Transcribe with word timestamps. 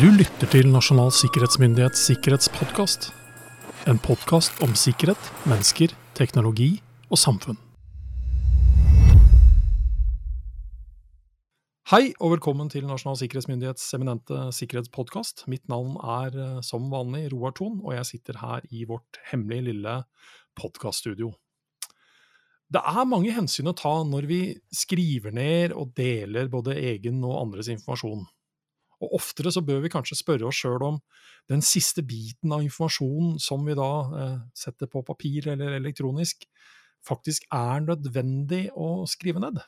Du 0.00 0.06
lytter 0.08 0.48
til 0.48 0.70
Nasjonal 0.72 1.10
sikkerhetsmyndighets 1.12 2.00
sikkerhetspodkast. 2.08 3.10
En 3.90 3.98
podkast 4.00 4.62
om 4.64 4.72
sikkerhet, 4.72 5.20
mennesker, 5.44 5.92
teknologi 6.16 6.78
og 7.12 7.20
samfunn. 7.20 7.58
Hei 11.92 12.14
og 12.14 12.38
velkommen 12.38 12.72
til 12.72 12.88
Nasjonal 12.88 13.20
sikkerhetsmyndighets 13.20 13.84
eminente 13.92 14.46
sikkerhetspodkast. 14.56 15.44
Mitt 15.52 15.68
navn 15.68 16.00
er 16.00 16.40
eh, 16.40 16.58
som 16.64 16.88
vanlig 16.88 17.26
Roar 17.34 17.52
Thon, 17.60 17.82
og 17.84 17.92
jeg 17.98 18.14
sitter 18.14 18.40
her 18.40 18.64
i 18.72 18.88
vårt 18.88 19.20
hemmelige 19.28 19.68
lille 19.74 19.98
podkaststudio. 20.56 21.34
Det 22.72 22.80
er 22.80 23.10
mange 23.12 23.36
hensyn 23.36 23.68
å 23.68 23.76
ta 23.76 23.98
når 24.08 24.32
vi 24.36 24.44
skriver 24.72 25.36
ned 25.36 25.76
og 25.76 25.92
deler 26.00 26.48
både 26.48 26.80
egen 26.80 27.20
og 27.28 27.42
andres 27.44 27.68
informasjon. 27.76 28.24
Og 29.02 29.16
oftere 29.18 29.52
så 29.54 29.62
bør 29.66 29.82
vi 29.84 29.90
kanskje 29.92 30.20
spørre 30.20 30.48
oss 30.48 30.60
sjøl 30.62 30.82
om 30.86 31.00
den 31.50 31.64
siste 31.66 32.04
biten 32.06 32.54
av 32.54 32.62
informasjonen 32.62 33.36
som 33.42 33.64
vi 33.66 33.76
da 33.78 33.90
eh, 34.22 34.38
setter 34.56 34.90
på 34.90 35.02
papir 35.06 35.50
eller 35.52 35.74
elektronisk, 35.78 36.46
faktisk 37.02 37.48
er 37.50 37.82
nødvendig 37.82 38.68
å 38.78 39.02
skrive 39.10 39.42
ned. 39.42 39.58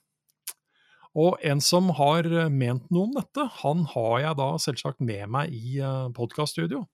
Og 1.15 1.39
en 1.47 1.61
som 1.63 1.93
har 1.99 2.27
eh, 2.27 2.51
ment 2.51 2.89
noe 2.95 3.09
om 3.09 3.15
dette, 3.19 3.47
han 3.61 3.85
har 3.95 4.17
jeg 4.23 4.39
da 4.41 4.49
selvsagt 4.63 5.05
med 5.05 5.31
meg 5.35 5.55
i 5.55 5.79
eh, 5.79 6.09
podkaststudio. 6.15 6.85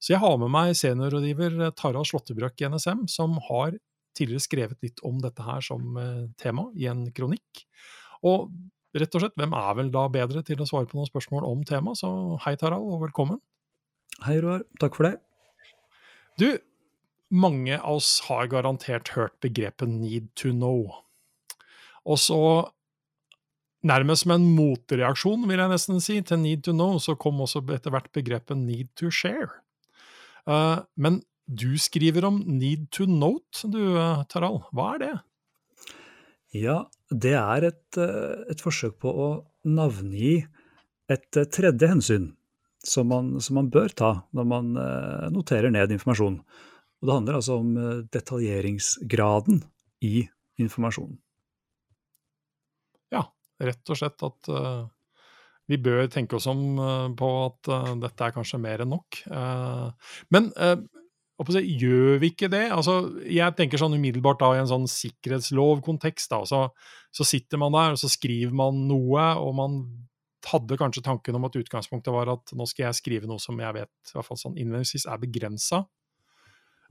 Så 0.00 0.14
jeg 0.14 0.22
har 0.22 0.38
med 0.40 0.52
meg 0.52 0.76
seniorrådgiver 0.78 1.58
Tara 1.58 1.74
Tarald 1.76 2.08
Slåttebrøk 2.08 2.62
i 2.62 2.70
NSM, 2.72 3.04
som 3.12 3.36
har 3.50 3.76
tidligere 4.16 4.46
skrevet 4.46 4.84
litt 4.84 5.02
om 5.04 5.20
dette 5.20 5.44
her 5.44 5.64
som 5.64 5.98
eh, 6.00 6.24
tema 6.40 6.70
i 6.76 6.88
en 6.92 7.04
kronikk. 7.16 7.66
Og 8.24 8.48
rett 9.00 9.16
og 9.16 9.22
slett, 9.22 9.36
hvem 9.38 9.54
er 9.56 9.74
vel 9.78 9.90
da 9.94 10.06
bedre 10.12 10.42
til 10.46 10.60
å 10.62 10.68
svare 10.68 10.88
på 10.88 10.98
noen 10.98 11.08
spørsmål 11.08 11.46
om 11.48 11.64
temaet? 11.68 12.00
Så 12.00 12.10
hei, 12.44 12.54
Tarald, 12.60 12.86
og 12.88 13.04
velkommen. 13.06 13.40
Hei, 14.24 14.38
Roar. 14.40 14.64
Takk 14.80 14.96
for 14.96 15.08
det. 15.08 15.16
Du, 16.40 16.48
mange 17.32 17.76
av 17.76 17.98
oss 17.98 18.20
har 18.28 18.48
garantert 18.52 19.12
hørt 19.16 19.36
begrepet 19.44 19.88
'need 19.88 20.28
to 20.36 20.52
know'. 20.52 21.02
Og 22.06 22.18
så, 22.18 22.70
nærmest 23.82 24.22
som 24.22 24.32
en 24.36 24.50
motreaksjon, 24.56 25.48
vil 25.48 25.58
jeg 25.58 25.68
nesten 25.68 26.00
si, 26.00 26.20
til 26.20 26.38
'need 26.38 26.62
to 26.62 26.72
know', 26.72 26.98
så 26.98 27.14
kom 27.14 27.40
også 27.40 27.64
etter 27.74 27.90
hvert 27.90 28.12
begrepet 28.12 28.56
'need 28.56 28.88
to 28.96 29.06
share'. 29.06 29.60
Uh, 30.46 30.84
men 30.96 31.22
du 31.48 31.78
skriver 31.78 32.24
om 32.24 32.42
'need 32.46 32.88
to 32.90 33.04
note', 33.04 33.70
du, 33.70 33.96
Tarald. 34.28 34.62
Hva 34.72 34.94
er 34.94 34.98
det? 34.98 35.18
Ja, 36.56 36.80
det 37.10 37.34
er 37.38 37.68
et, 37.68 37.98
eh, 38.00 38.46
et 38.50 38.62
forsøk 38.62 38.98
på 39.02 39.10
å 39.10 39.28
navngi 39.66 40.38
et 41.12 41.38
eh, 41.38 41.48
tredje 41.52 41.90
hensyn 41.90 42.30
som 42.86 43.08
man, 43.10 43.36
som 43.42 43.58
man 43.58 43.70
bør 43.72 43.92
ta 43.94 44.12
når 44.36 44.48
man 44.48 44.72
eh, 44.80 45.28
noterer 45.34 45.72
ned 45.74 45.94
informasjon. 45.94 46.40
Og 46.96 47.08
det 47.08 47.14
handler 47.14 47.38
altså 47.38 47.58
om 47.60 47.74
detaljeringsgraden 48.14 49.60
i 50.06 50.24
informasjonen. 50.62 51.18
Ja, 53.12 53.26
rett 53.62 53.92
og 53.92 53.98
slett 54.00 54.24
at 54.24 54.48
uh, 54.48 54.88
vi 55.68 55.76
bør 55.76 56.08
tenke 56.10 56.38
oss 56.38 56.48
om 56.48 56.80
uh, 56.80 57.12
på 57.12 57.28
at 57.44 57.68
uh, 57.68 57.92
dette 58.00 58.24
er 58.24 58.34
kanskje 58.34 58.62
mer 58.64 58.82
enn 58.82 58.94
nok. 58.96 59.20
men 60.32 60.48
gjør 61.36 62.20
vi 62.22 62.30
ikke 62.32 62.48
det? 62.48 62.70
Altså, 62.72 63.12
jeg 63.28 63.56
tenker 63.56 63.80
sånn 63.80 63.96
umiddelbart 63.98 64.40
da 64.40 64.54
i 64.54 64.60
en 64.62 64.70
sånn 64.70 64.86
sikkerhetslovkontekst. 64.88 66.32
så, 66.48 66.68
så, 67.12 67.24
sitter 67.24 67.58
man 67.58 67.72
der 67.72 67.92
og 67.92 68.00
så 68.00 68.08
skriver 68.08 68.54
man 68.56 68.86
noe, 68.88 69.26
og 69.36 69.54
man 69.54 69.82
hadde 70.46 70.78
kanskje 70.78 71.02
tanken 71.02 71.34
om 71.34 71.44
at 71.44 71.56
utgangspunktet 71.58 72.14
var 72.14 72.30
at 72.30 72.54
nå 72.54 72.66
skal 72.70 72.86
jeg 72.86 73.00
skrive 73.00 73.26
noe 73.26 73.42
som 73.42 73.58
jeg 73.58 73.74
vet 73.74 74.12
i 74.12 74.14
hvert 74.14 74.28
fall 74.28 74.38
sånn 74.38 74.56
innledningsvis 74.56 75.08
er 75.10 75.20
begrensa. 75.20 75.84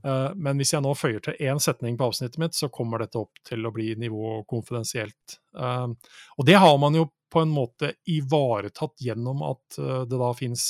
Uh, 0.06 0.30
men 0.38 0.60
hvis 0.60 0.76
jeg 0.76 0.84
nå 0.86 0.92
føyer 0.94 1.22
til 1.24 1.38
én 1.42 1.60
setning 1.62 1.96
på 1.98 2.12
avsnittet 2.12 2.38
mitt, 2.42 2.54
så 2.54 2.70
kommer 2.74 3.02
dette 3.02 3.18
opp 3.18 3.40
til 3.48 3.66
å 3.66 3.74
bli 3.74 3.96
nivå 3.98 4.44
konfidensielt. 4.50 5.40
Uh, 5.58 5.90
og 6.38 6.46
det 6.46 6.60
har 6.62 6.76
man 6.82 6.98
jo 6.98 7.08
på 7.34 7.42
en 7.42 7.50
måte 7.52 7.90
ivaretatt 8.14 9.02
gjennom 9.02 9.42
at 9.48 9.80
uh, 9.82 10.04
det 10.06 10.20
da 10.22 10.30
finnes 10.38 10.68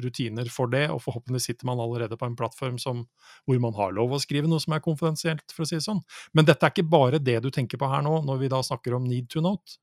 rutiner 0.00 0.48
for 0.50 0.72
det, 0.72 0.86
og 0.90 1.02
forhåpentligvis 1.04 1.50
sitter 1.50 1.68
man 1.68 1.82
allerede 1.84 2.16
på 2.18 2.26
en 2.30 2.38
plattform 2.38 2.78
som, 2.80 3.04
hvor 3.44 3.60
man 3.62 3.76
har 3.76 3.92
lov 3.94 4.16
å 4.16 4.22
skrive 4.22 4.48
noe 4.50 4.62
som 4.62 4.72
er 4.74 4.82
konfidensielt, 4.84 5.44
for 5.52 5.66
å 5.66 5.68
si 5.68 5.76
det 5.76 5.84
sånn. 5.84 6.00
Men 6.32 6.48
dette 6.48 6.64
er 6.64 6.72
ikke 6.72 6.88
bare 6.96 7.20
det 7.20 7.36
du 7.44 7.50
tenker 7.52 7.80
på 7.80 7.92
her 7.92 8.02
nå, 8.06 8.22
når 8.24 8.40
vi 8.40 8.50
da 8.56 8.62
snakker 8.64 8.96
om 8.96 9.04
need 9.10 9.28
to 9.30 9.44
note? 9.44 9.76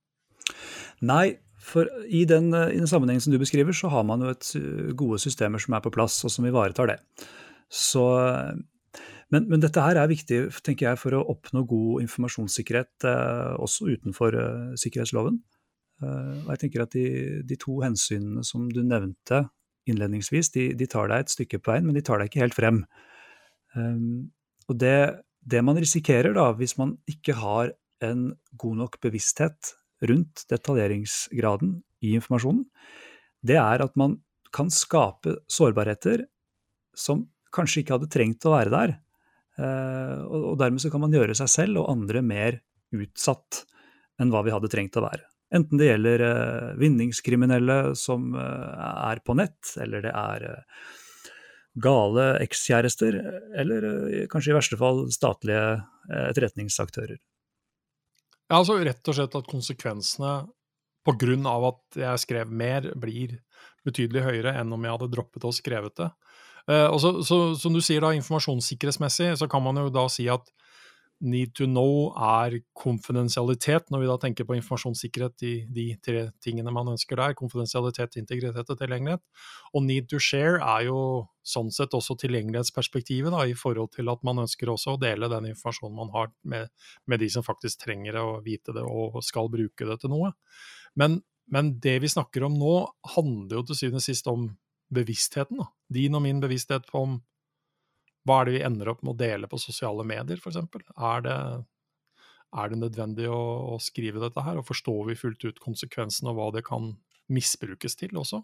Nei, 1.06 1.38
for 1.62 1.85
i 2.09 2.25
den, 2.25 2.50
i 2.50 2.81
den 2.81 2.90
sammenhengen 2.90 3.22
som 3.22 3.35
du 3.35 3.38
beskriver, 3.40 3.78
så 3.78 3.94
har 3.94 4.03
man 4.09 4.25
jo 4.25 4.34
et 4.34 4.50
gode 4.97 5.22
systemer 5.22 5.62
som 5.62 5.78
er 5.78 5.85
på 5.85 5.94
plass, 5.94 6.18
og 6.25 6.34
som 6.34 6.50
ivaretar 6.50 6.90
det. 6.90 7.00
Så, 7.72 8.04
men, 9.32 9.46
men, 9.48 9.62
dette 9.64 9.84
her 9.84 9.96
er 9.96 10.12
viktig 10.12 10.42
tenker 10.66 10.90
jeg, 10.90 11.00
for 11.00 11.16
å 11.16 11.24
oppnå 11.32 11.64
god 11.70 12.04
informasjonssikkerhet 12.04 13.08
eh, 13.08 13.54
også 13.64 13.88
utenfor 13.94 14.36
eh, 14.36 14.74
sikkerhetsloven. 14.82 15.40
Eh, 16.04 16.36
jeg 16.52 16.62
tenker 16.66 16.84
at 16.84 16.98
de, 16.98 17.08
de, 17.48 17.58
to 17.60 17.80
hensynene 17.86 18.44
som 18.48 18.68
du 18.72 18.81
nevnte 18.84 19.46
innledningsvis, 19.90 20.52
de, 20.54 20.68
de, 20.78 20.88
tar 20.90 21.10
deg 21.10 21.24
et 21.24 21.34
stykke 21.34 21.62
på 21.62 21.72
veien, 21.72 21.88
men 21.88 21.98
de 21.98 22.04
tar 22.06 22.20
deg 22.20 22.30
ikke 22.30 22.44
helt 22.44 22.58
frem. 22.58 22.84
Um, 23.74 24.30
og 24.70 24.78
det, 24.84 25.24
det, 25.42 25.64
man 25.66 25.80
risikerer 25.80 26.36
da, 26.36 26.52
hvis 26.60 26.76
man 26.78 26.98
ikke 27.10 27.38
har 27.40 27.72
en 28.04 28.28
god 28.62 28.78
nok 28.84 29.00
bevissthet 29.02 29.74
rundt 30.10 30.44
detaljeringsgraden 30.52 31.80
i 32.06 32.14
informasjonen, 32.20 32.66
det 33.48 33.58
er 33.58 33.81
at 33.81 33.98
man 33.98 34.20
kan 34.54 34.70
skape 34.74 35.40
sårbarheter 35.50 36.28
som 36.98 37.26
kanskje 37.56 37.84
ikke 37.84 37.97
hadde 37.97 38.12
trengt 38.12 38.45
å 38.47 38.53
være 38.56 38.73
der. 38.73 38.94
Eh, 39.59 40.22
og 40.31 40.56
dermed 40.62 40.81
så 40.84 40.91
kan 40.91 41.03
man 41.03 41.13
gjøre 41.16 41.35
seg 41.38 41.51
selv 41.51 41.84
og 41.84 41.91
andre 41.91 42.23
mer 42.25 42.62
utsatt 42.95 43.66
enn 44.22 44.31
hva 44.34 44.44
vi 44.45 44.53
hadde 44.53 44.72
trengt 44.72 44.97
å 45.00 45.06
være. 45.06 45.25
Enten 45.51 45.79
det 45.79 45.89
gjelder 45.89 46.23
eh, 46.28 46.69
vinningskriminelle 46.79 47.79
som 48.00 48.31
eh, 48.39 48.85
er 49.12 49.23
på 49.25 49.35
nett, 49.39 49.73
eller 49.84 50.06
det 50.06 50.13
er 50.16 50.47
gale 51.81 52.25
ekskjærester, 52.44 53.16
eller 53.59 53.85
kanskje 54.31 54.51
i 54.51 54.56
verste 54.57 54.75
fall 54.79 55.06
statlige 55.13 55.79
etterretningsaktører. 56.12 57.16
Ja, 58.51 58.57
altså 58.57 58.75
rett 58.83 59.07
og 59.07 59.16
slett 59.16 59.38
at 59.39 59.47
konsekvensene 59.47 60.33
pga. 61.07 61.53
at 61.69 62.00
jeg 62.01 62.23
skrev 62.25 62.51
mer, 62.51 62.91
blir 63.00 63.38
betydelig 63.88 64.25
høyere 64.25 64.57
enn 64.59 64.73
om 64.73 64.83
jeg 64.83 64.97
hadde 64.97 65.12
droppet 65.13 65.47
og 65.47 65.56
skrevet 65.56 65.95
det. 65.95 66.09
Uh, 66.70 66.88
og 66.92 67.00
så, 67.02 67.14
så, 67.26 67.40
Som 67.60 67.74
du 67.74 67.82
sier, 67.84 68.04
da, 68.04 68.14
informasjonssikkerhetsmessig, 68.18 69.34
så 69.40 69.50
kan 69.52 69.64
man 69.66 69.80
jo 69.82 69.94
da 69.94 70.08
si 70.12 70.28
at 70.32 70.52
need 71.22 71.54
to 71.56 71.68
know 71.70 72.10
er 72.18 72.58
konfidensialitet, 72.78 73.90
når 73.94 74.02
vi 74.02 74.10
da 74.10 74.16
tenker 74.22 74.48
på 74.48 74.56
informasjonssikkerhet 74.58 75.44
i 75.46 75.54
de 75.70 75.86
tre 76.04 76.24
tingene 76.42 76.74
man 76.74 76.90
ønsker 76.96 77.20
der. 77.20 77.36
Konfidensialitet, 77.38 78.18
integritet 78.18 78.72
og 78.74 78.80
tilgjengelighet. 78.80 79.22
Og 79.76 79.86
need 79.86 80.10
to 80.10 80.20
share 80.22 80.58
er 80.58 80.88
jo 80.90 81.02
sånn 81.46 81.72
sett 81.74 81.94
også 81.98 82.18
tilgjengelighetsperspektivet, 82.22 83.32
da, 83.34 83.46
i 83.46 83.58
forhold 83.58 83.94
til 83.96 84.10
at 84.14 84.26
man 84.26 84.44
ønsker 84.44 84.74
også 84.74 84.96
å 84.96 85.02
dele 85.02 85.30
den 85.32 85.52
informasjonen 85.54 85.98
man 85.98 86.14
har 86.16 86.34
med, 86.42 86.74
med 87.06 87.22
de 87.22 87.30
som 87.34 87.46
faktisk 87.46 87.86
trenger 87.86 88.18
å 88.22 88.28
vite 88.46 88.74
det 88.76 88.86
og 88.86 89.22
skal 89.26 89.50
bruke 89.54 89.88
det 89.88 90.02
til 90.02 90.14
noe. 90.14 90.34
Men, 90.98 91.22
men 91.54 91.76
det 91.82 92.00
vi 92.04 92.12
snakker 92.12 92.50
om 92.50 92.58
nå, 92.58 92.76
handler 93.16 93.62
jo 93.62 93.66
til 93.70 93.84
syvende 93.84 94.02
og 94.02 94.10
sist 94.10 94.30
om 94.32 94.50
bevisstheten. 94.94 95.62
Da. 95.62 95.69
Din 95.91 96.18
og 96.18 96.25
min 96.25 96.41
bevissthet 96.44 96.90
om 96.97 97.19
hva 98.28 98.41
er 98.41 98.47
det 98.47 98.56
vi 98.57 98.66
ender 98.66 98.91
opp 98.91 99.02
med 99.02 99.16
å 99.16 99.19
dele 99.19 99.50
på 99.50 99.59
sosiale 99.62 100.06
medier, 100.06 100.38
f.eks. 100.38 100.59
Er, 100.94 101.29
er 102.52 102.72
det 102.72 102.78
nødvendig 102.78 103.25
å, 103.31 103.41
å, 103.74 103.80
skrive 103.81 104.22
dette 104.22 104.44
her, 104.46 104.59
og 104.59 104.68
forstår 104.68 105.07
vi 105.09 105.18
fullt 105.18 105.46
ut 105.47 105.62
konsekvensen 105.63 106.30
og 106.30 106.38
hva 106.38 106.50
det 106.53 106.66
kan 106.68 106.91
misbrukes 107.34 107.97
til 107.97 108.19
også? 108.22 108.44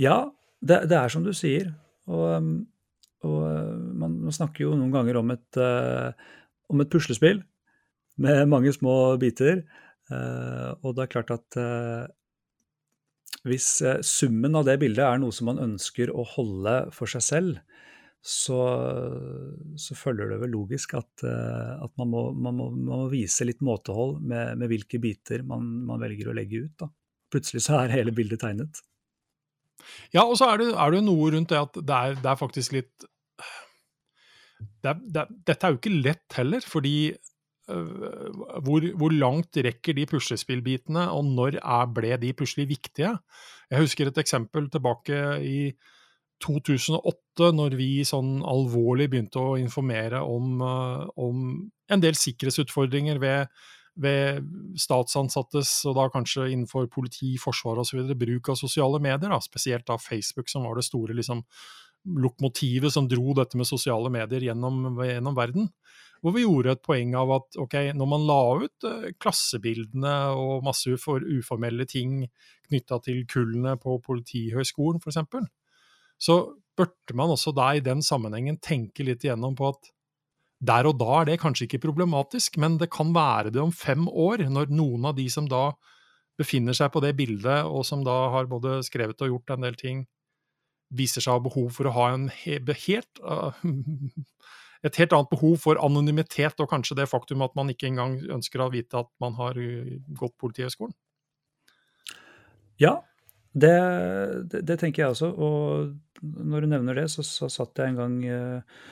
Ja, 0.00 0.30
det, 0.64 0.84
det 0.88 0.96
er 0.96 1.12
som 1.12 1.26
du 1.26 1.32
sier. 1.36 1.72
Og, 2.10 2.48
og 3.26 3.40
man, 4.00 4.16
man, 4.24 4.34
snakker 4.34 4.64
jo 4.64 4.76
noen 4.78 4.94
ganger 4.94 5.20
om 5.20 5.34
et, 5.34 5.60
uh, 5.60 6.14
om 6.72 6.80
et 6.80 6.92
puslespill 6.92 7.42
med 8.20 8.48
mange 8.48 8.72
små 8.76 9.16
biter. 9.20 9.64
Uh, 10.10 10.72
og 10.80 10.96
det 10.96 11.04
er 11.04 11.12
klart 11.12 11.34
at 11.34 11.60
uh, 11.60 12.06
hvis 13.48 13.68
eh, 13.86 14.00
summen 14.04 14.56
av 14.58 14.66
det 14.68 14.78
bildet 14.82 15.04
er 15.06 15.20
noe 15.20 15.34
som 15.34 15.48
man 15.50 15.62
ønsker 15.62 16.12
å 16.12 16.26
holde 16.36 16.74
for 16.94 17.10
seg 17.10 17.24
selv, 17.24 17.60
så, 18.20 18.58
så 19.80 19.96
følger 19.96 20.34
det 20.34 20.40
vel 20.42 20.52
logisk 20.52 20.92
at, 20.98 21.24
eh, 21.24 21.70
at 21.80 21.92
man, 21.96 22.10
må, 22.12 22.24
man, 22.36 22.58
må, 22.58 22.68
man, 22.74 22.90
må, 22.90 23.06
vise 23.12 23.46
litt 23.48 23.62
måtehold 23.64 24.18
med, 24.20 24.58
med 24.60 24.68
hvilke 24.72 25.00
biter 25.00 25.44
man, 25.46 25.64
man, 25.88 26.02
velger 26.02 26.28
å 26.28 26.36
legge 26.36 26.66
ut. 26.66 26.74
Da. 26.82 26.90
Plutselig 27.32 27.64
så 27.64 27.78
er 27.80 27.96
hele 27.96 28.12
bildet 28.16 28.42
tegnet. 28.44 28.82
Ja, 30.12 30.26
og 30.26 30.36
så 30.36 30.50
er 30.50 30.60
det, 30.60 30.68
er 30.76 30.92
det 30.92 31.00
noe 31.06 31.30
rundt 31.32 31.48
det 31.52 31.62
at 31.62 31.80
det 31.80 31.96
er, 31.96 32.20
det 32.20 32.28
er 32.28 32.38
faktisk 32.38 32.76
litt 32.76 33.08
det 34.84 34.90
er, 34.90 34.98
det 35.00 35.22
Dette 35.48 35.66
er 35.66 35.72
jo 35.72 35.78
ikke 35.80 35.96
lett 36.04 36.36
heller, 36.36 36.64
fordi 36.64 36.94
hvor, 37.70 38.84
hvor, 38.98 39.14
langt 39.14 39.56
rekker 39.56 39.96
de 39.96 40.06
puslespillbitene, 40.10 41.06
og 41.14 41.26
når 41.28 41.60
er, 41.60 41.88
ble 41.94 42.12
de 42.22 42.34
plutselig 42.36 42.68
viktige? 42.70 43.14
Jeg 43.70 43.84
husker 43.84 44.10
et 44.10 44.20
eksempel 44.22 44.68
tilbake 44.72 45.18
i 45.46 45.58
2008, 46.40 47.50
når 47.56 47.76
vi 47.78 47.90
sånn 48.08 48.40
alvorlig 48.48 49.10
begynte 49.12 49.42
å 49.42 49.58
informere 49.60 50.22
om, 50.24 50.62
om 51.20 51.44
en 51.92 52.02
del 52.02 52.16
sikkerhetsutfordringer 52.16 53.20
ved, 53.20 53.60
ved, 54.00 54.48
statsansattes, 54.80 55.74
og 55.90 55.98
da 56.00 56.08
kanskje 56.12 56.48
innenfor 56.48 56.88
politi, 56.92 57.34
forsvar 57.40 57.82
osv., 57.82 58.02
bruk 58.16 58.52
av 58.52 58.58
sosiale 58.60 59.02
medier, 59.02 59.28
da, 59.28 59.40
spesielt 59.44 59.86
da 59.90 60.00
Facebook, 60.00 60.48
som 60.50 60.64
var 60.66 60.80
det 60.80 60.88
store 60.88 61.16
liksom, 61.18 61.44
lokomotivet 62.16 62.92
som 62.94 63.08
dro 63.08 63.34
dette 63.36 63.58
med 63.60 63.68
sosiale 63.68 64.08
medier 64.12 64.48
gjennom, 64.48 65.02
gjennom 65.04 65.36
verden 65.36 65.68
hvor 66.20 66.34
vi 66.36 66.44
gjorde 66.44 66.74
et 66.74 66.82
poeng 66.84 67.14
av 67.16 67.32
at 67.38 67.58
ok, 67.60 67.76
når 67.96 68.08
man 68.08 68.26
la 68.28 68.40
ut 68.60 68.86
uh, 68.88 69.06
klassebildene 69.20 70.14
og 70.36 70.66
masse 70.66 70.92
for 71.00 71.24
uformelle 71.24 71.86
ting 71.88 72.26
knytta 72.68 73.00
til 73.06 73.22
kullene 73.30 73.76
på 73.80 73.96
Politihøgskolen 74.04 75.00
f.eks., 75.00 75.48
så 76.20 76.36
burde 76.76 77.16
man 77.16 77.32
også 77.32 77.52
da 77.56 77.70
i 77.74 77.84
den 77.84 78.04
sammenhengen 78.04 78.60
tenke 78.60 79.04
litt 79.06 79.24
igjennom 79.24 79.56
på 79.56 79.72
at 79.72 79.90
der 80.60 80.84
og 80.90 80.98
da 81.00 81.22
er 81.22 81.30
det 81.30 81.40
kanskje 81.40 81.64
ikke 81.66 81.86
problematisk, 81.86 82.58
men 82.60 82.76
det 82.80 82.90
kan 82.92 83.14
være 83.16 83.52
det 83.54 83.62
om 83.62 83.72
fem 83.72 84.04
år, 84.08 84.44
når 84.52 84.72
noen 84.76 85.08
av 85.08 85.16
de 85.16 85.24
som 85.32 85.48
da 85.48 85.70
befinner 86.40 86.76
seg 86.76 86.92
på 86.92 87.00
det 87.04 87.14
bildet, 87.16 87.64
og 87.64 87.84
som 87.88 88.04
da 88.04 88.16
har 88.34 88.48
både 88.48 88.82
skrevet 88.84 89.24
og 89.24 89.32
gjort 89.32 89.54
en 89.54 89.64
del 89.64 89.78
ting, 89.80 90.04
viser 90.92 91.24
seg 91.24 91.32
å 91.32 91.38
ha 91.38 91.44
behov 91.44 91.70
for 91.72 91.88
å 91.88 91.94
ha 91.96 92.10
en 92.12 92.28
helt 92.28 93.22
uh, 93.24 93.56
et 94.86 94.96
helt 94.96 95.12
annet 95.12 95.30
behov 95.32 95.58
for 95.60 95.80
anonymitet, 95.84 96.56
og 96.62 96.70
kanskje 96.70 96.96
det 97.02 97.10
faktum 97.10 97.44
at 97.44 97.54
man 97.58 97.68
ikke 97.72 97.90
engang 97.90 98.16
ønsker 98.32 98.62
å 98.64 98.70
vite 98.72 99.02
at 99.02 99.10
man 99.20 99.36
har 99.36 99.58
uh, 99.60 99.96
gått 100.16 100.38
Politihøgskolen? 100.40 100.96
Ja, 102.80 102.96
det, 103.52 103.74
det, 104.50 104.62
det, 104.68 104.78
tenker 104.78 105.02
jeg 105.02 105.14
også. 105.14 105.30
Og 105.34 106.22
når 106.22 106.64
du 106.64 106.70
nevner 106.70 107.00
det, 107.02 107.08
så, 107.12 107.24
så 107.26 107.50
satt 107.50 107.78
jeg 107.80 107.92
en 107.92 107.98
gang 107.98 108.16
eh, 108.24 108.82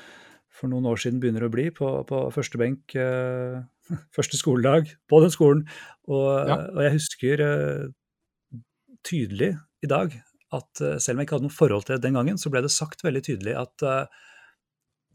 for 0.59 0.71
noen 0.71 0.89
år 0.91 1.01
siden, 1.01 1.21
begynner 1.23 1.47
å 1.47 1.53
bli, 1.53 1.69
på, 1.75 1.91
på 2.09 2.23
første 2.35 2.61
benk 2.61 2.97
eh, 2.99 3.61
første 4.17 4.41
skoledag 4.41 4.91
på 5.09 5.23
den 5.25 5.35
skolen. 5.35 5.67
Og, 6.11 6.27
ja. 6.51 6.59
og 6.75 6.83
jeg 6.85 6.97
husker 6.99 7.45
eh, 7.47 7.85
tydelig 9.07 9.55
i 9.85 9.91
dag 9.91 10.17
at 10.57 10.81
selv 10.81 11.13
om 11.13 11.21
jeg 11.21 11.27
ikke 11.27 11.37
hadde 11.37 11.45
noe 11.45 11.53
forhold 11.53 11.85
til 11.85 11.95
det 11.95 12.05
den 12.07 12.17
gangen, 12.17 12.39
så 12.41 12.49
ble 12.51 12.63
det 12.65 12.73
sagt 12.73 13.03
veldig 13.05 13.21
tydelig 13.27 13.53
at 13.61 13.83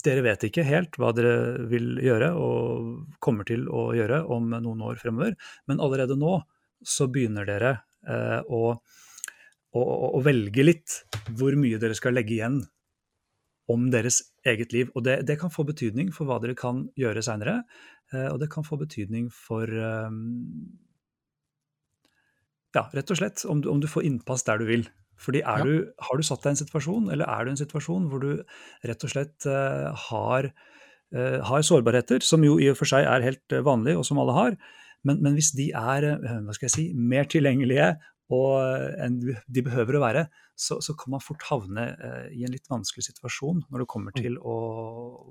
dere 0.03 0.23
vet 0.25 0.43
ikke 0.47 0.65
helt 0.67 0.97
hva 0.99 1.11
dere 1.15 1.63
vil 1.71 1.95
gjøre 2.03 2.33
og 2.39 3.15
kommer 3.23 3.47
til 3.47 3.65
å 3.71 3.91
gjøre 3.95 4.23
om 4.33 4.51
noen 4.53 4.83
år 4.85 4.99
fremover, 5.01 5.37
men 5.69 5.81
allerede 5.83 6.17
nå 6.19 6.37
så 6.83 7.07
begynner 7.11 7.47
dere 7.47 7.73
eh, 8.07 8.39
å, 8.43 8.75
å, 8.75 9.81
å, 9.81 10.21
velge 10.23 10.65
litt 10.65 10.99
hvor 11.31 11.55
mye 11.59 11.79
dere 11.81 11.95
skal 11.97 12.15
legge 12.17 12.35
igjen 12.37 12.61
om 13.71 13.87
deres 13.93 14.19
eget 14.47 14.75
liv. 14.75 14.91
Og 14.93 15.05
det, 15.07 15.21
det 15.27 15.37
kan 15.39 15.53
få 15.53 15.65
betydning 15.67 16.11
for 16.15 16.27
hva 16.27 16.41
dere 16.43 16.57
kan 16.59 16.85
gjøre 16.99 17.23
seinere, 17.23 17.61
eh, 18.11 18.27
og 18.27 18.41
det 18.43 18.51
kan 18.53 18.67
få 18.67 18.79
betydning 18.83 19.31
for 19.33 19.69
eh, 19.69 20.09
Ja, 22.73 22.87
rett 22.89 23.11
og 23.13 23.19
slett 23.19 23.43
om 23.45 23.59
du, 23.61 23.67
om 23.69 23.77
du 23.77 23.85
får 23.85 24.07
innpass 24.07 24.43
der 24.47 24.57
du 24.57 24.65
vil. 24.65 24.87
Fordi 25.23 25.41
ja. 25.43 25.57
du, 25.63 25.89
Har 26.03 26.19
du 26.19 26.25
satt 26.25 26.43
deg 26.43 26.53
i 26.53 26.55
en 26.57 26.61
situasjon, 26.63 27.09
eller 27.13 27.29
er 27.29 27.43
du 27.43 27.51
i 27.51 27.55
en 27.55 27.63
situasjon 27.63 28.07
hvor 28.11 28.23
du 28.23 28.31
rett 28.87 29.05
og 29.07 29.13
slett 29.13 29.47
uh, 29.49 29.89
har, 30.09 30.49
uh, 31.15 31.39
har, 31.49 31.65
sårbarheter, 31.65 32.25
som 32.25 32.45
jo 32.45 32.57
i 32.61 32.69
og 32.71 32.79
for 32.79 32.89
seg 32.89 33.07
er 33.07 33.25
helt 33.25 33.43
vanlige, 33.49 33.67
vanlig, 33.69 33.99
og 33.99 34.07
som 34.07 34.21
alle 34.23 34.37
har, 34.37 34.57
men, 35.03 35.19
men 35.23 35.35
hvis 35.35 35.51
de 35.57 35.69
er 35.75 36.05
hva 36.23 36.55
skal 36.55 36.69
jeg 36.69 36.75
si, 36.77 36.85
mer 36.95 37.27
tilgjengelige 37.27 37.89
og, 38.31 38.55
enn 39.03 39.17
de 39.21 39.63
behøver 39.65 39.97
å 39.97 40.03
være, 40.05 40.23
så, 40.55 40.77
så 40.81 40.95
kan 40.97 41.11
man 41.15 41.23
fort 41.23 41.43
havne 41.49 41.89
i 42.31 42.45
en 42.45 42.53
litt 42.53 42.69
vanskelig 42.71 43.03
situasjon 43.09 43.65
når 43.67 43.83
det 43.83 43.89
kommer 43.91 44.15
mm. 44.15 44.21
til 44.21 44.37
å, 44.39 44.55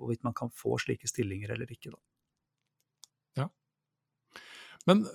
hvorvidt 0.03 0.27
man 0.27 0.37
kan 0.37 0.53
få 0.55 0.77
slike 0.83 1.09
stillinger 1.09 1.55
eller 1.55 1.73
ikke. 1.73 1.94
Da. 1.94 2.00
Ja. 3.41 3.49
Men 4.91 5.06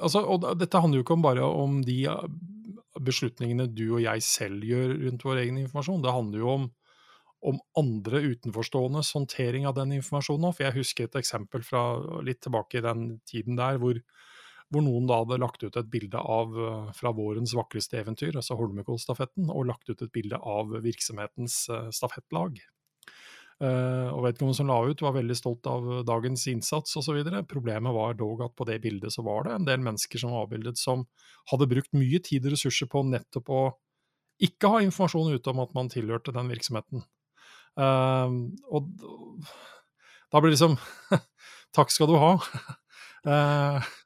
altså, 0.00 0.24
og 0.24 0.48
dette 0.58 0.80
handler 0.80 1.02
jo 1.02 1.06
ikke 1.06 1.18
om 1.18 1.26
bare 1.26 1.46
om 1.46 1.80
de 1.86 2.00
beslutningene 3.04 3.68
du 3.72 3.86
og 3.96 4.02
jeg 4.04 4.24
selv 4.24 4.66
gjør 4.66 4.94
rundt 5.04 5.24
vår 5.26 5.42
egen 5.44 5.60
informasjon. 5.62 6.02
Det 6.04 6.14
handler 6.14 6.42
jo 6.42 6.52
om, 6.52 6.68
om 7.52 7.58
andre 7.78 8.22
utenforståendes 8.32 9.12
håndtering 9.16 9.66
av 9.68 9.76
den 9.78 9.96
informasjonen. 9.98 10.54
For 10.54 10.68
jeg 10.68 10.78
husker 10.78 11.08
et 11.08 11.18
eksempel 11.20 11.66
fra 11.66 11.84
litt 12.26 12.42
tilbake 12.46 12.80
i 12.80 12.86
den 12.86 13.08
tiden 13.28 13.58
der, 13.60 13.80
hvor, 13.82 14.00
hvor 14.72 14.86
noen 14.86 15.08
da 15.10 15.20
hadde 15.22 15.40
lagt 15.42 15.66
ut 15.66 15.76
et 15.80 15.90
bilde 15.92 16.20
av 16.20 16.56
fra 16.96 17.12
vårens 17.16 17.56
vakreste 17.58 18.00
eventyr, 18.02 18.36
altså 18.36 18.58
Holmenkollstafetten, 18.58 19.50
og 19.52 19.68
lagt 19.72 19.92
ut 19.92 20.02
et 20.02 20.14
bilde 20.14 20.40
av 20.40 20.78
virksomhetens 20.86 21.64
uh, 21.72 21.86
stafettlag. 21.94 22.58
Uh, 23.56 24.12
og 24.12 24.26
vedkommende 24.26 24.58
som 24.58 24.68
la 24.68 24.76
ut, 24.84 25.00
var 25.00 25.14
veldig 25.16 25.36
stolt 25.38 25.68
av 25.70 25.86
dagens 26.04 26.42
innsats 26.52 26.98
osv. 27.00 27.22
Problemet 27.48 27.94
var 27.96 28.18
dog 28.18 28.42
at 28.44 28.56
på 28.58 28.66
det 28.68 28.82
bildet 28.84 29.14
så 29.14 29.24
var 29.24 29.46
det 29.46 29.54
en 29.56 29.68
del 29.68 29.80
mennesker 29.84 30.20
som 30.20 30.34
var 30.34 30.44
avbildet 30.44 30.76
som 30.80 31.06
hadde 31.52 31.70
brukt 31.70 31.96
mye 31.96 32.20
tid 32.20 32.44
og 32.44 32.52
ressurser 32.52 32.90
på 32.92 33.06
nettopp 33.08 33.48
å 33.48 33.62
ikke 34.44 34.68
ha 34.74 34.82
informasjon 34.84 35.32
ute 35.32 35.52
om 35.54 35.62
at 35.64 35.72
man 35.76 35.88
tilhørte 35.88 36.34
den 36.36 36.52
virksomheten. 36.52 37.06
Uh, 37.80 38.52
og 38.68 38.92
da 40.32 40.40
blir 40.40 40.52
det 40.52 40.56
liksom 40.56 40.76
Takk 41.76 41.92
skal 41.92 42.08
du 42.12 42.16
ha. 42.20 42.32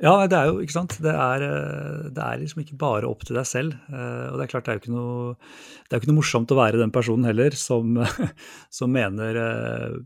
Ja, 0.00 0.14
det 0.24 0.36
er 0.36 0.48
jo 0.48 0.60
ikke 0.64 0.72
sant. 0.72 0.94
Det 1.04 1.12
er, 1.12 1.42
eh, 1.44 2.04
det 2.16 2.22
er, 2.24 2.38
liksom 2.40 2.62
ikke 2.62 2.78
bare 2.80 3.08
opp 3.08 3.24
til 3.28 3.36
deg 3.36 3.44
selv. 3.48 3.74
Eh, 3.92 4.28
og 4.30 4.38
det 4.38 4.46
er 4.46 4.52
klart 4.52 4.64
det 4.64 4.72
er 4.72 4.78
jo 4.78 4.82
ikke 4.82 4.94
noe, 4.94 5.34
det 5.84 5.92
er 5.92 6.00
ikke 6.00 6.08
noe 6.08 6.20
morsomt 6.22 6.54
å 6.54 6.56
være 6.56 6.80
den 6.80 6.94
personen 6.94 7.28
heller 7.28 7.56
som, 7.58 7.98
som 8.78 8.94
mener 8.94 9.36
uh, 9.36 9.98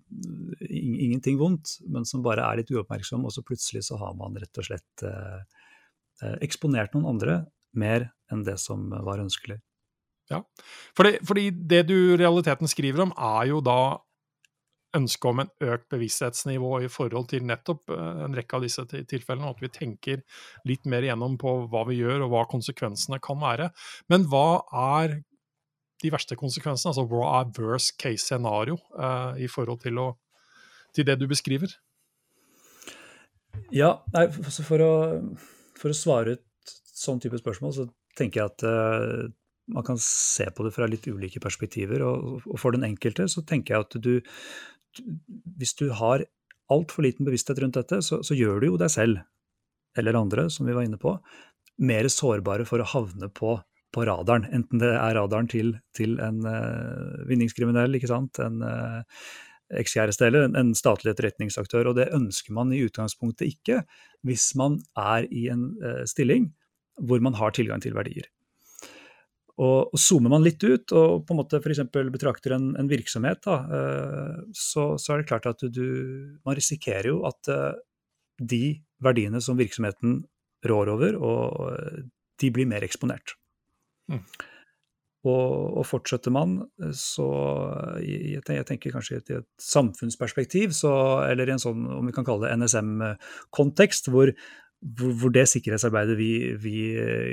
ingenting 0.67 1.39
vondt, 1.39 1.77
men 1.87 2.09
som 2.09 2.25
bare 2.27 2.43
er 2.43 2.63
litt 2.63 2.73
uoppmerksom, 2.75 3.23
og 3.23 3.35
så 3.35 3.45
plutselig 3.47 3.85
så 3.87 4.01
har 4.01 4.17
man 4.19 4.35
rett 4.41 4.63
og 4.63 4.67
slett 4.67 5.07
uh, 5.07 5.47
eksponert 6.43 6.97
noen 6.97 7.13
andre 7.15 7.39
mer 7.79 8.09
enn 8.33 8.43
det 8.47 8.57
som 8.63 8.91
var 9.07 9.23
ønskelig. 9.23 9.61
Ja, 10.33 10.41
fordi, 10.97 11.19
fordi 11.27 11.51
det 11.53 11.85
du 11.91 12.17
realiteten 12.19 12.71
skriver 12.71 13.05
om, 13.05 13.15
er 13.15 13.51
jo 13.53 13.63
da 13.63 14.01
ønske 14.97 15.31
om 15.31 15.43
en 15.43 15.53
økt 15.65 15.87
bevissthetsnivå 15.93 16.73
i 16.85 16.91
forhold 16.93 17.29
til 17.33 17.45
nettopp 17.47 17.93
eh, 17.95 18.25
en 18.27 18.37
rekke 18.37 18.59
av 18.59 18.67
disse 18.67 18.85
tilfellene, 18.93 19.49
og 19.49 19.59
at 19.59 19.65
vi 19.65 19.73
tenker 19.75 20.25
litt 20.69 20.89
mer 20.91 21.07
igjennom 21.07 21.37
på 21.41 21.57
hva 21.73 21.85
vi 21.89 22.01
gjør 22.01 22.27
og 22.27 22.35
hva 22.35 22.45
konsekvensene 22.51 23.21
kan 23.25 23.41
være. 23.43 23.71
Men 24.13 24.29
hva 24.31 24.63
er 25.01 25.19
de 26.05 26.13
verste 26.13 26.37
konsekvensene? 26.39 26.93
Altså 26.93 27.07
hva 27.11 27.41
er 27.41 27.53
worst 27.59 27.97
case 28.01 28.27
scenario 28.27 28.79
uh, 28.99 29.33
i 29.41 29.49
forhold 29.51 29.83
til, 29.85 30.01
å, 30.01 30.09
til, 30.95 31.07
det 31.09 31.19
du 31.21 31.29
beskriver? 31.31 31.73
Ja, 33.73 33.97
nei, 34.15 34.27
for, 34.35 34.83
å, 34.85 34.93
for 35.79 35.95
å 35.95 35.97
svare 35.97 36.37
ut 36.37 36.75
sånn 36.95 37.23
type 37.23 37.39
spørsmål, 37.41 37.73
så 37.77 37.89
tenker 38.19 38.43
jeg 38.43 38.53
at 38.53 38.67
uh, 38.67 39.33
man 39.73 39.87
kan 39.87 39.99
se 40.01 40.47
på 40.53 40.67
det 40.67 40.75
fra 40.75 40.89
litt 40.91 41.07
ulike 41.09 41.41
perspektiver. 41.41 42.05
Og 42.05 42.59
for 42.61 42.77
den 42.77 42.85
enkelte 42.87 43.27
så 43.33 43.45
tenker 43.47 43.75
jeg 43.75 43.87
at 43.87 43.97
du, 44.05 44.13
hvis 45.59 45.75
du 45.79 45.89
har 45.97 46.25
altfor 46.73 47.05
liten 47.05 47.27
bevissthet 47.27 47.61
rundt 47.63 47.79
dette, 47.79 48.01
så, 48.05 48.21
så, 48.25 48.37
gjør 48.37 48.61
du 48.61 48.69
jo 48.73 48.81
deg 48.81 48.93
selv, 48.93 49.23
eller 49.99 50.19
andre, 50.19 50.49
som 50.51 50.67
vi 50.67 50.75
var 50.77 50.87
inne 50.87 51.01
på, 51.01 51.17
mer 51.85 52.09
sårbare 52.11 52.67
for 52.69 52.83
å 52.83 52.89
havne 52.89 53.29
på, 53.35 53.57
på 53.95 54.05
radaren. 54.09 54.47
Enten 54.55 54.83
det 54.83 54.93
er 54.95 55.17
radaren 55.19 55.51
til, 55.51 55.75
til 55.97 56.17
en 56.23 56.43
uh, 56.47 57.25
vinningskriminell, 57.29 57.99
ikke 57.99 58.11
sant, 58.11 58.41
en 58.43 58.63
uh, 58.65 59.03
ekskjæreste 59.75 60.29
eller 60.29 60.49
en, 60.49 60.59
en 60.59 60.75
statlig 60.79 61.13
etterretningsaktør. 61.15 61.91
Og 61.91 61.99
det 61.99 62.13
ønsker 62.15 62.55
man 62.57 62.73
i 62.75 62.83
utgangspunktet 62.87 63.51
ikke 63.51 63.83
hvis 64.27 64.53
man 64.59 64.81
er 64.99 65.29
i 65.31 65.49
en 65.53 65.73
uh, 65.83 66.05
stilling 66.11 66.53
hvor 67.03 67.23
man 67.23 67.35
har 67.39 67.55
tilgang 67.55 67.83
til 67.83 67.97
verdier. 67.97 68.29
Og, 69.55 69.93
og 69.95 70.01
Zoomer 70.03 70.33
man 70.33 70.43
litt 70.43 70.63
ut 70.67 70.91
og 70.99 71.27
på 71.27 71.35
en 71.35 71.39
måte 71.39 71.61
f.eks. 71.61 71.85
betrakter 71.93 72.57
en, 72.57 72.73
en 72.81 72.89
virksomhet, 72.91 73.39
da, 73.47 73.59
uh, 73.71 74.41
så, 74.51 74.95
så, 74.99 75.15
er 75.15 75.23
det 75.23 75.29
klart 75.31 75.47
at 75.47 75.63
du, 75.71 75.85
man 76.43 76.59
risikerer 76.59 77.13
jo 77.13 77.21
at 77.29 77.53
uh, 77.55 77.77
de 78.43 78.81
verdiene 79.05 79.39
som 79.45 79.59
virksomheten 79.61 80.25
rår 80.67 80.91
over, 80.91 81.15
og 81.21 82.09
de 82.41 82.51
blir 82.51 82.67
mer 82.67 82.83
eksponert. 82.83 83.37
Mm. 84.11 84.25
Og, 85.25 85.79
og, 85.79 85.85
fortsetter 85.89 86.33
man, 86.35 86.59
så 86.93 87.27
jeg, 88.05 88.43
jeg 88.45 88.67
tenker 88.69 88.93
kanskje 88.93 89.15
i 89.15 89.21
et, 89.23 89.31
et, 89.39 89.47
samfunnsperspektiv, 89.61 90.75
så, 90.77 90.93
eller 91.25 91.49
i 91.49 91.55
en 91.55 91.63
sånn, 91.63 91.87
om 92.01 92.11
vi 92.11 92.13
kan 92.17 92.27
kalle 92.27 92.45
det 92.45 92.59
NSM-kontekst, 92.61 94.11
hvor, 94.13 94.35
hvor 94.85 95.33
det 95.33 95.47
sikkerhetsarbeidet 95.49 96.17
vi, 96.19 96.33
vi, 96.61 96.77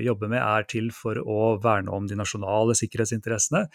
jobber 0.05 0.31
med, 0.31 0.39
er 0.39 0.67
til 0.71 0.87
for 0.95 1.19
å 1.19 1.57
verne 1.61 1.91
om 1.91 2.07
de 2.07 2.15
nasjonale 2.15 2.77
sikkerhetsinteressene. 2.79 3.65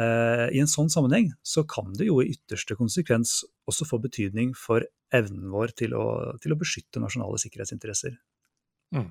Eh, 0.00 0.46
I 0.56 0.62
en 0.62 0.70
sånn 0.70 0.90
sammenheng 0.90 1.30
så 1.46 1.62
kan 1.68 1.92
det 1.98 2.08
jo 2.08 2.18
i 2.22 2.32
ytterste 2.32 2.74
konsekvens 2.78 3.42
også 3.70 3.86
få 3.86 4.00
betydning 4.02 4.56
for 4.58 4.86
evnen 5.14 5.52
vår 5.52 5.74
til 5.78 5.94
å, 5.94 6.06
til 6.42 6.54
å 6.54 6.58
beskytte 6.58 7.02
nasjonale 7.02 7.38
sikkerhetsinteresser. 7.42 8.16
Mm. 8.96 9.10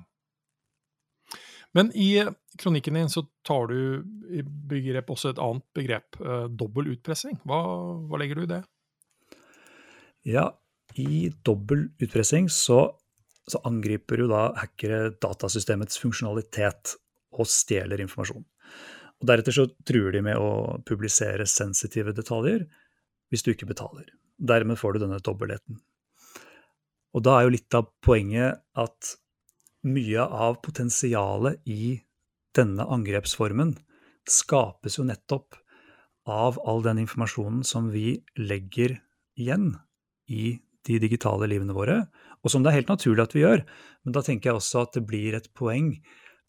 Men 1.72 1.88
i 1.96 2.20
kronikken 2.60 2.98
din 2.98 3.08
så 3.08 3.24
tar 3.46 3.70
du 3.70 4.02
i 4.28 4.42
begrep 4.44 5.08
også 5.12 5.32
et 5.32 5.40
annet 5.40 5.64
begrep, 5.76 6.18
eh, 6.20 6.48
dobbel 6.52 6.92
utpressing. 6.96 7.38
Hva, 7.48 7.62
hva, 8.10 8.20
legger 8.20 8.38
du 8.40 8.44
i 8.44 8.50
det? 8.50 8.62
Ja, 10.28 10.50
i 11.00 11.30
dobbel 11.46 11.88
utpressing 12.02 12.50
så, 12.52 12.90
så 13.50 13.60
angriper 13.66 14.22
jo 14.22 14.28
da 14.30 14.48
hackere 14.58 15.12
datasystemets 15.22 15.98
funksjonalitet 16.02 16.96
og 17.32 17.48
stjeler 17.48 18.02
informasjon. 18.04 18.44
Og 19.22 19.28
Deretter 19.30 19.54
så 19.54 19.68
truer 19.86 20.14
de 20.14 20.22
med 20.26 20.38
å 20.38 20.78
publisere 20.86 21.46
sensitive 21.48 22.14
detaljer 22.16 22.66
hvis 23.32 23.44
du 23.46 23.52
ikke 23.52 23.70
betaler. 23.70 24.06
Dermed 24.38 24.78
får 24.78 24.94
du 24.94 25.04
denne 25.04 25.20
dobbeltheten. 25.22 25.78
Og 27.12 27.24
da 27.24 27.36
er 27.36 27.46
jo 27.46 27.54
litt 27.54 27.76
av 27.76 27.90
poenget 28.04 28.62
at 28.78 29.14
mye 29.82 30.24
av 30.24 30.60
potensialet 30.64 31.60
i 31.68 31.98
denne 32.56 32.86
angrepsformen 32.94 33.74
skapes 34.28 34.98
jo 34.98 35.06
nettopp 35.08 35.58
av 36.30 36.58
all 36.68 36.84
den 36.84 37.00
informasjonen 37.02 37.62
som 37.66 37.90
vi 37.94 38.20
legger 38.38 38.98
igjen 39.38 39.72
i 40.30 40.60
de 40.88 40.98
digitale 41.02 41.48
livene 41.50 41.76
våre, 41.76 42.02
og 42.42 42.50
som 42.50 42.64
det 42.64 42.72
er 42.72 42.80
helt 42.80 42.92
naturlig 42.92 43.24
at 43.24 43.34
vi 43.36 43.44
gjør. 43.44 43.64
Men 44.02 44.16
da 44.16 44.22
tenker 44.26 44.50
jeg 44.50 44.60
også 44.60 44.84
at 44.86 44.98
det 44.98 45.04
blir 45.06 45.36
et 45.38 45.48
poeng 45.54 45.94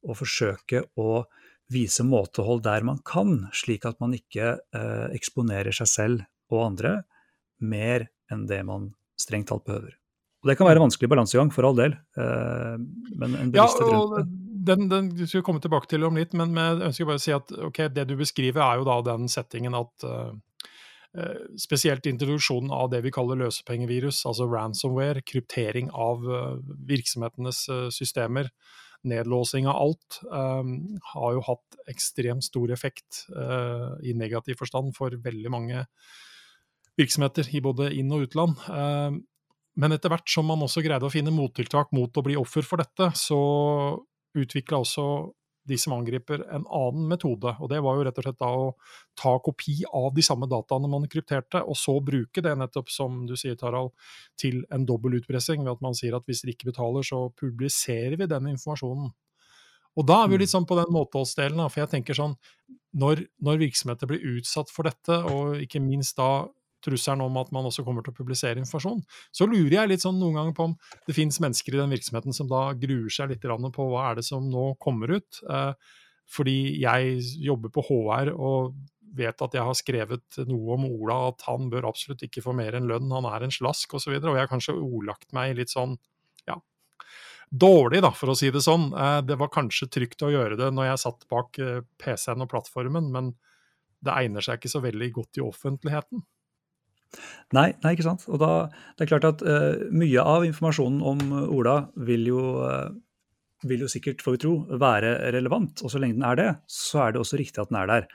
å 0.03 0.15
forsøke 0.17 0.83
å 0.99 1.23
vise 1.73 2.05
måtehold 2.05 2.63
der 2.65 2.85
man 2.85 2.99
kan, 3.07 3.47
slik 3.55 3.85
at 3.89 3.99
man 4.03 4.15
ikke 4.17 4.55
eh, 4.57 5.07
eksponerer 5.15 5.75
seg 5.75 5.89
selv 5.89 6.25
og 6.53 6.65
andre 6.67 6.95
mer 7.63 8.09
enn 8.31 8.47
det 8.49 8.61
man 8.67 8.91
strengt 9.19 9.49
talt 9.51 9.65
behøver. 9.67 9.93
Og 10.43 10.49
Det 10.49 10.57
kan 10.59 10.67
være 10.67 10.81
en 10.81 10.89
vanskelig 10.89 11.07
balansegang, 11.07 11.51
for 11.55 11.69
all 11.69 11.77
del. 11.77 11.93
Eh, 12.19 12.73
men 13.15 13.37
en 13.39 13.53
bevissthet 13.53 13.87
ja, 13.87 13.93
rundt 13.93 14.17
det. 14.19 14.39
Den, 14.63 14.87
den 14.87 15.07
skal 15.27 15.41
vi 15.41 15.43
komme 15.43 15.59
tilbake 15.63 15.89
til 15.91 16.03
om 16.07 16.15
litt, 16.15 16.35
men 16.39 16.55
jeg 16.55 16.83
ønsker 16.87 17.07
bare 17.07 17.19
å 17.19 17.23
si 17.23 17.33
at 17.35 17.49
okay, 17.67 17.89
det 17.91 18.05
du 18.07 18.13
beskriver, 18.19 18.61
er 18.63 18.79
jo 18.79 18.85
da 18.87 18.99
den 19.07 19.27
settingen 19.31 19.75
at 19.75 20.05
uh, 20.07 20.31
spesielt 21.61 22.07
introduksjonen 22.09 22.71
av 22.73 22.89
det 22.89 23.03
vi 23.05 23.11
kaller 23.13 23.37
løsepengevirus, 23.43 24.23
altså 24.29 24.47
ransomware, 24.49 25.21
kryptering 25.21 25.91
av 25.93 26.23
uh, 26.25 26.55
virksomhetenes 26.89 27.67
uh, 27.69 27.89
systemer, 27.93 28.49
nedlåsing 29.03 29.67
av 29.67 29.75
alt, 29.83 30.17
har 30.31 31.31
jo 31.35 31.41
hatt 31.43 31.75
ekstremt 31.91 32.45
stor 32.45 32.71
effekt 32.71 33.25
i 33.99 34.13
negativ 34.15 34.55
forstand 34.61 34.93
for 34.95 35.11
veldig 35.25 35.51
mange 35.51 35.81
virksomheter 36.95 37.49
i 37.51 37.59
både 37.65 37.89
inn- 37.99 38.13
og 38.15 38.23
utland. 38.29 38.63
Men 39.75 39.97
etter 39.97 40.07
hvert 40.07 40.31
som 40.31 40.47
man 40.47 40.63
også 40.63 40.85
greide 40.87 41.03
å 41.03 41.11
finne 41.11 41.35
mottiltak 41.35 41.91
mot 41.91 42.15
å 42.15 42.23
bli 42.23 42.39
offer 42.39 42.63
for 42.63 42.79
dette, 42.79 43.09
så 43.19 43.41
utvikla 44.39 44.79
også 44.85 45.05
de 45.69 45.77
som 45.79 45.95
angriper 45.95 46.43
en 46.51 46.65
annen 46.67 47.07
metode. 47.11 47.53
Og 47.59 47.69
det 47.71 47.79
var 47.83 47.97
jo 47.97 48.05
rett 48.07 48.19
og 48.19 48.27
slett 48.27 48.39
da 48.41 48.49
å 48.51 48.69
ta 49.19 49.33
kopi 49.43 49.77
av 49.87 50.11
de 50.15 50.25
samme 50.25 50.49
dataene 50.51 50.89
man 50.91 51.07
krypterte, 51.11 51.63
og 51.63 51.77
så 51.79 51.97
bruke 52.03 52.43
det 52.43 52.55
nettopp, 52.59 52.91
som 52.91 53.23
du 53.29 53.35
sier, 53.39 53.55
Tarald, 53.59 53.93
til 54.39 54.63
en 54.73 54.87
dobbel 54.89 55.19
utpressing, 55.21 55.63
ved 55.63 55.75
at 55.75 55.85
man 55.85 55.97
sier 55.97 56.17
at 56.17 56.27
hvis 56.27 56.43
dere 56.43 56.55
ikke 56.57 56.71
betaler, 56.73 57.05
så 57.07 57.25
publiserer 57.39 58.17
vi 58.19 58.29
den 58.29 58.51
informasjonen. 58.55 59.13
Og 59.93 60.07
da 60.09 60.23
er 60.23 60.29
vi 60.29 60.37
jo 60.37 60.41
litt 60.41 60.49
mm. 60.49 60.55
sånn 60.57 60.67
på 60.69 60.79
den 60.79 60.93
måteholdsdelen, 60.93 61.63
for 61.69 61.83
jeg 61.83 61.91
tenker 61.91 62.17
sånn 62.17 62.35
når, 62.97 63.23
når 63.45 63.61
virksomheter 63.61 64.09
blir 64.09 64.25
utsatt 64.37 64.71
for 64.73 64.89
dette, 64.89 65.19
og 65.29 65.61
ikke 65.61 65.81
minst 65.83 66.17
da 66.17 66.47
trusselen 66.83 67.23
om 67.25 67.39
at 67.41 67.51
man 67.55 67.67
også 67.69 67.85
kommer 67.87 68.05
til 68.05 68.13
å 68.13 68.17
publisere 68.17 68.61
informasjon, 68.61 69.01
så 69.31 69.47
lurer 69.49 69.79
jeg 69.79 69.91
litt 69.93 70.05
sånn 70.05 70.19
noen 70.21 70.39
ganger 70.39 70.55
på 70.57 70.69
om 70.69 70.77
det 71.07 71.17
finnes 71.17 71.39
mennesker 71.43 71.75
i 71.75 71.81
den 71.81 71.93
virksomheten 71.95 72.35
som 72.35 72.49
da 72.51 72.69
gruer 72.77 73.11
seg 73.13 73.31
litt 73.31 73.43
på 73.43 73.89
hva 73.89 74.09
er 74.09 74.19
det 74.19 74.25
som 74.27 74.47
nå 74.49 74.73
kommer 74.83 75.15
ut. 75.17 75.43
Eh, 75.49 75.99
fordi 76.33 76.57
jeg 76.81 77.19
jobber 77.43 77.71
på 77.73 77.83
HR 77.89 78.33
og 78.33 78.73
vet 79.13 79.43
at 79.45 79.55
jeg 79.55 79.65
har 79.67 79.77
skrevet 79.77 80.39
noe 80.49 80.77
om 80.77 80.87
Ola, 80.87 81.29
at 81.29 81.45
han 81.47 81.69
bør 81.71 81.89
absolutt 81.91 82.23
ikke 82.25 82.43
få 82.45 82.55
mer 82.57 82.77
enn 82.77 82.89
lønn, 82.89 83.11
han 83.13 83.27
er 83.29 83.45
en 83.45 83.53
slask 83.53 83.93
osv. 83.93 84.15
Og, 84.15 84.21
så 84.21 84.31
og 84.31 84.37
jeg 84.37 84.41
har 84.41 84.51
kanskje 84.51 84.77
ordlagt 84.79 85.29
meg 85.35 85.55
litt 85.59 85.73
sånn 85.73 85.95
ja, 86.49 86.57
dårlig, 87.49 88.01
da, 88.05 88.13
for 88.17 88.33
å 88.33 88.37
si 88.37 88.49
det 88.53 88.63
sånn. 88.65 88.89
Eh, 88.97 89.19
det 89.27 89.37
var 89.41 89.53
kanskje 89.53 89.91
trygt 89.93 90.25
å 90.25 90.31
gjøre 90.33 90.57
det 90.59 90.71
når 90.73 90.91
jeg 90.91 91.03
satt 91.05 91.27
bak 91.31 91.61
eh, 91.61 91.81
PC-en 92.01 92.45
og 92.45 92.51
plattformen, 92.53 93.11
men 93.13 93.33
det 94.03 94.15
egner 94.17 94.43
seg 94.43 94.59
ikke 94.59 94.73
så 94.73 94.81
veldig 94.83 95.11
godt 95.15 95.39
i 95.39 95.45
offentligheten. 95.45 96.23
Nei, 97.53 97.69
nei, 97.83 97.93
ikke 97.93 98.05
sant. 98.07 98.25
Og 98.31 98.39
da, 98.41 98.51
det 98.97 99.05
er 99.05 99.11
klart 99.11 99.27
at 99.29 99.43
uh, 99.45 99.89
mye 99.93 100.21
av 100.21 100.45
informasjonen 100.47 101.03
om 101.05 101.35
Ola 101.43 101.77
vil 102.07 102.25
jo, 102.31 102.45
uh, 102.65 102.89
vil 103.67 103.85
jo 103.85 103.91
sikkert, 103.91 104.23
får 104.25 104.37
vi 104.37 104.43
tro, 104.45 104.55
være 104.81 105.15
relevant. 105.35 105.83
Og 105.85 105.93
så 105.93 106.01
lenge 106.01 106.17
den 106.17 106.25
er 106.27 106.39
det, 106.39 106.49
så 106.71 107.05
er 107.05 107.13
det 107.13 107.21
også 107.21 107.39
riktig 107.41 107.61
at 107.61 107.71
den 107.71 107.81
er 107.83 107.91
der. 107.91 108.09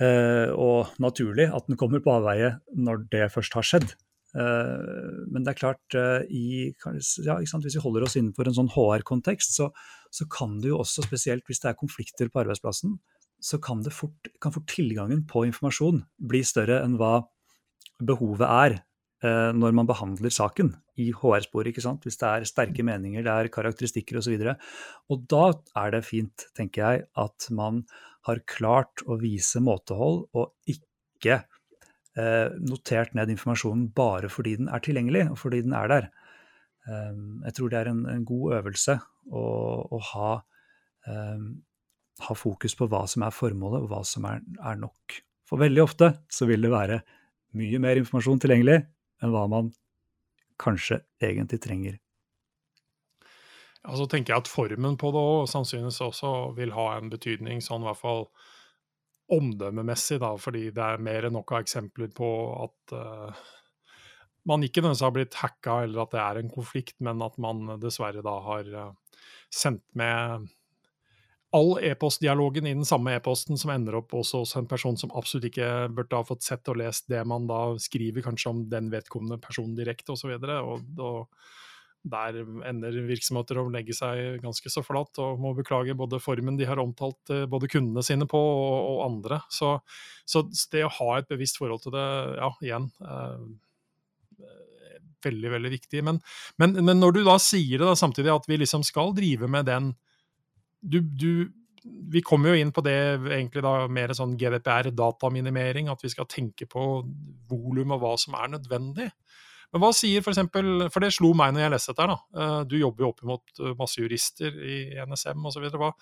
Uh, 0.00 0.48
og 0.56 0.92
naturlig 1.02 1.48
at 1.52 1.66
den 1.68 1.80
kommer 1.80 2.04
på 2.04 2.12
avveie 2.18 2.54
når 2.76 3.04
det 3.12 3.32
først 3.34 3.56
har 3.58 3.66
skjedd. 3.72 3.92
men 4.30 5.42
det 5.42 5.50
er 5.50 5.56
klart, 5.58 5.94
i, 6.30 6.70
ja, 7.26 7.34
hvis 7.34 7.74
vi 7.74 7.80
holder 7.82 8.04
oss 8.06 8.14
innenfor 8.14 8.46
en 8.46 8.54
sånn 8.54 8.68
HR-kontekst, 8.70 9.56
så, 9.58 9.66
så, 10.14 10.26
kan 10.30 10.60
det 10.62 10.70
jo 10.70 10.76
også, 10.78 11.02
spesielt 11.02 11.42
hvis 11.50 11.58
det 11.64 11.72
er 11.72 11.80
konflikter 11.80 12.30
på 12.30 12.44
arbeidsplassen, 12.44 12.92
så 13.42 13.58
kan, 13.58 13.82
fort, 13.90 14.30
kan 14.38 14.54
fort 14.54 14.68
tilgangen 14.70 15.24
på 15.26 15.42
informasjon 15.48 16.04
bli 16.30 16.44
større 16.46 16.78
enn 16.84 16.94
hva 17.00 17.24
behovet 18.06 18.46
er 18.46 18.76
eh, 19.24 19.50
når 19.56 19.74
man 19.76 19.88
behandler 19.88 20.32
saken 20.34 20.72
i 21.00 21.10
HR-sporet. 21.16 21.80
Hvis 22.04 22.20
det 22.20 22.28
er 22.28 22.48
sterke 22.48 22.84
meninger, 22.86 23.24
det 23.26 23.32
er 23.32 23.52
karakteristikker 23.52 24.20
osv. 24.20 24.36
Og, 24.36 24.46
så 24.46 24.56
og 25.12 25.26
da 25.30 25.44
er 25.84 25.96
det 25.96 26.04
fint, 26.08 26.46
tenker 26.56 26.84
jeg, 26.84 27.08
at 27.20 27.50
man 27.54 27.84
har 28.28 28.42
klart 28.48 29.04
å 29.08 29.16
vise 29.20 29.62
måtehold 29.64 30.26
og 30.36 30.52
ikke 30.68 31.40
eh, 31.40 32.48
notert 32.60 33.14
ned 33.16 33.32
informasjonen 33.32 33.88
bare 33.96 34.30
fordi 34.32 34.58
den 34.60 34.68
er 34.72 34.84
tilgjengelig 34.84 35.30
og 35.30 35.38
fordi 35.40 35.62
den 35.64 35.76
er 35.76 35.90
der. 35.92 36.10
Eh, 36.88 37.16
jeg 37.48 37.56
tror 37.56 37.72
det 37.72 37.80
er 37.80 37.92
en, 37.92 38.04
en 38.12 38.26
god 38.28 38.58
øvelse 38.60 38.98
å, 39.30 39.44
å 39.96 40.02
ha, 40.12 40.34
eh, 41.08 41.48
ha, 42.26 42.36
fokus 42.36 42.76
på 42.76 42.90
hva 42.90 43.06
som 43.10 43.24
er 43.26 43.36
formålet 43.36 43.86
og 43.86 43.94
hva 43.94 44.04
som 44.06 44.28
er, 44.28 44.44
er 44.60 44.80
nok. 44.80 45.20
For 45.48 45.60
veldig 45.60 45.82
ofte 45.82 46.12
så 46.30 46.46
vil 46.50 46.62
det 46.62 46.74
være 46.74 47.00
mye 47.56 47.80
mer 47.82 47.98
informasjon 48.00 48.40
tilgjengelig 48.42 48.78
enn 49.20 49.34
hva 49.34 49.46
man 49.50 49.72
kanskje 50.60 51.00
egentlig 51.22 51.60
trenger. 51.64 51.98
Ja, 53.80 53.96
Så 53.96 54.06
tenker 54.06 54.34
jeg 54.34 54.44
at 54.44 54.50
formen 54.50 54.98
på 55.00 55.12
det 55.14 55.20
òg 55.20 55.46
sannsynligvis 55.48 56.02
også 56.04 56.32
vil 56.56 56.74
ha 56.76 56.90
en 56.98 57.08
betydning, 57.12 57.62
sånn 57.64 57.84
i 57.84 57.88
hvert 57.88 58.00
fall 58.02 58.26
omdømmemessig, 59.30 60.18
da, 60.20 60.34
fordi 60.40 60.68
det 60.74 60.84
er 60.84 61.02
mer 61.02 61.28
enn 61.28 61.36
nok 61.38 61.54
av 61.54 61.64
eksempler 61.64 62.10
på 62.12 62.28
at 62.66 62.94
uh, 62.98 63.42
man 64.50 64.64
ikke 64.66 64.82
nødvendigvis 64.82 65.04
har 65.06 65.14
blitt 65.14 65.38
hacka 65.38 65.76
eller 65.84 66.02
at 66.02 66.14
det 66.16 66.22
er 66.24 66.40
en 66.40 66.50
konflikt, 66.52 66.96
men 66.98 67.22
at 67.22 67.38
man 67.40 67.78
dessverre 67.80 68.24
da 68.26 68.36
har 68.48 68.72
uh, 68.74 69.20
sendt 69.54 69.84
med 69.98 70.50
all 71.56 71.72
e-postdialogen 71.82 72.66
i 72.66 72.74
den 72.74 72.86
samme 72.86 73.16
e-posten 73.16 73.58
som 73.58 73.72
ender 73.74 73.96
opp 73.98 74.14
også 74.14 74.44
hos 74.44 74.52
en 74.58 74.68
person 74.70 74.98
som 74.98 75.10
absolutt 75.18 75.48
ikke 75.50 75.88
burde 75.96 76.18
ha 76.18 76.26
fått 76.26 76.46
sett 76.46 76.68
og 76.70 76.78
lest 76.78 77.08
det 77.10 77.22
man 77.26 77.48
da 77.50 77.62
skriver, 77.82 78.22
kanskje 78.22 78.52
om 78.52 78.60
den 78.70 78.90
vedkommende 78.92 79.40
personen 79.42 79.74
direkte 79.78 80.14
osv. 80.14 80.36
Og, 80.36 80.84
så 80.94 81.08
og, 81.08 81.48
der 82.00 82.38
ender 82.64 82.94
virksomheter 83.04 83.58
å 83.60 83.66
legge 83.68 83.92
seg 83.96 84.38
ganske 84.40 84.70
så 84.72 84.80
flat 84.84 85.18
og 85.20 85.40
må 85.42 85.52
beklage 85.58 85.96
både 85.98 86.20
formen 86.22 86.56
de 86.56 86.68
har 86.68 86.80
omtalt 86.80 87.32
eh, 87.34 87.44
både 87.50 87.68
kundene 87.68 88.04
sine 88.06 88.28
på 88.30 88.40
og, 88.40 88.76
og 88.94 89.02
andre. 89.04 89.42
Så, 89.52 89.74
så, 90.24 90.46
det 90.72 90.86
å 90.86 90.94
ha 91.00 91.18
et 91.18 91.28
bevisst 91.28 91.60
forhold 91.60 91.84
til 91.84 91.96
det, 91.96 92.06
ja, 92.38 92.54
igjen 92.68 92.88
eh, 93.00 93.50
Veldig, 95.20 95.50
veldig 95.52 95.68
viktig. 95.68 96.00
Men, 96.00 96.16
men, 96.56 96.78
men, 96.80 96.96
når 96.96 97.12
du 97.12 97.18
da 97.26 97.34
sier 97.44 97.76
det 97.76 97.84
da, 97.84 97.92
samtidig 97.98 98.30
at 98.32 98.46
vi 98.48 98.56
liksom 98.56 98.80
skal 98.88 99.12
drive 99.12 99.50
med 99.52 99.66
den 99.68 99.90
du, 100.80 101.00
du, 101.00 101.32
vi 101.84 102.22
kommer 102.24 102.52
jo 102.52 102.62
inn 102.62 102.72
på 102.74 102.84
det 102.84 102.96
egentlig 103.18 103.62
da 103.64 103.74
mer 103.92 104.12
sånn 104.16 104.36
GDPR, 104.40 104.90
dataminimering, 104.96 105.90
at 105.92 106.02
vi 106.04 106.12
skal 106.12 106.28
tenke 106.30 106.68
på 106.70 106.88
volum 107.50 107.96
og 107.96 108.02
hva 108.02 108.16
som 108.20 108.36
er 108.40 108.52
nødvendig. 108.56 109.10
Men 109.70 109.84
hva 109.84 109.92
sier 109.94 110.22
for 110.24 110.32
eksempel, 110.32 110.88
for 110.90 111.04
det 111.04 111.12
slo 111.14 111.30
meg 111.38 111.54
når 111.54 111.62
jeg 111.62 111.72
leste 111.76 111.92
dette 111.92 112.02
her, 112.02 112.10
da. 112.10 112.42
Eh, 112.42 112.56
du 112.66 112.74
jobber 112.80 113.04
jo 113.04 113.10
opp 113.12 113.22
mot 113.28 113.62
eh, 113.62 113.76
masse 113.78 114.02
jurister 114.02 114.56
i 114.66 114.80
NSM 115.06 115.46
osv. 115.46 115.68
Hva, 115.78 115.92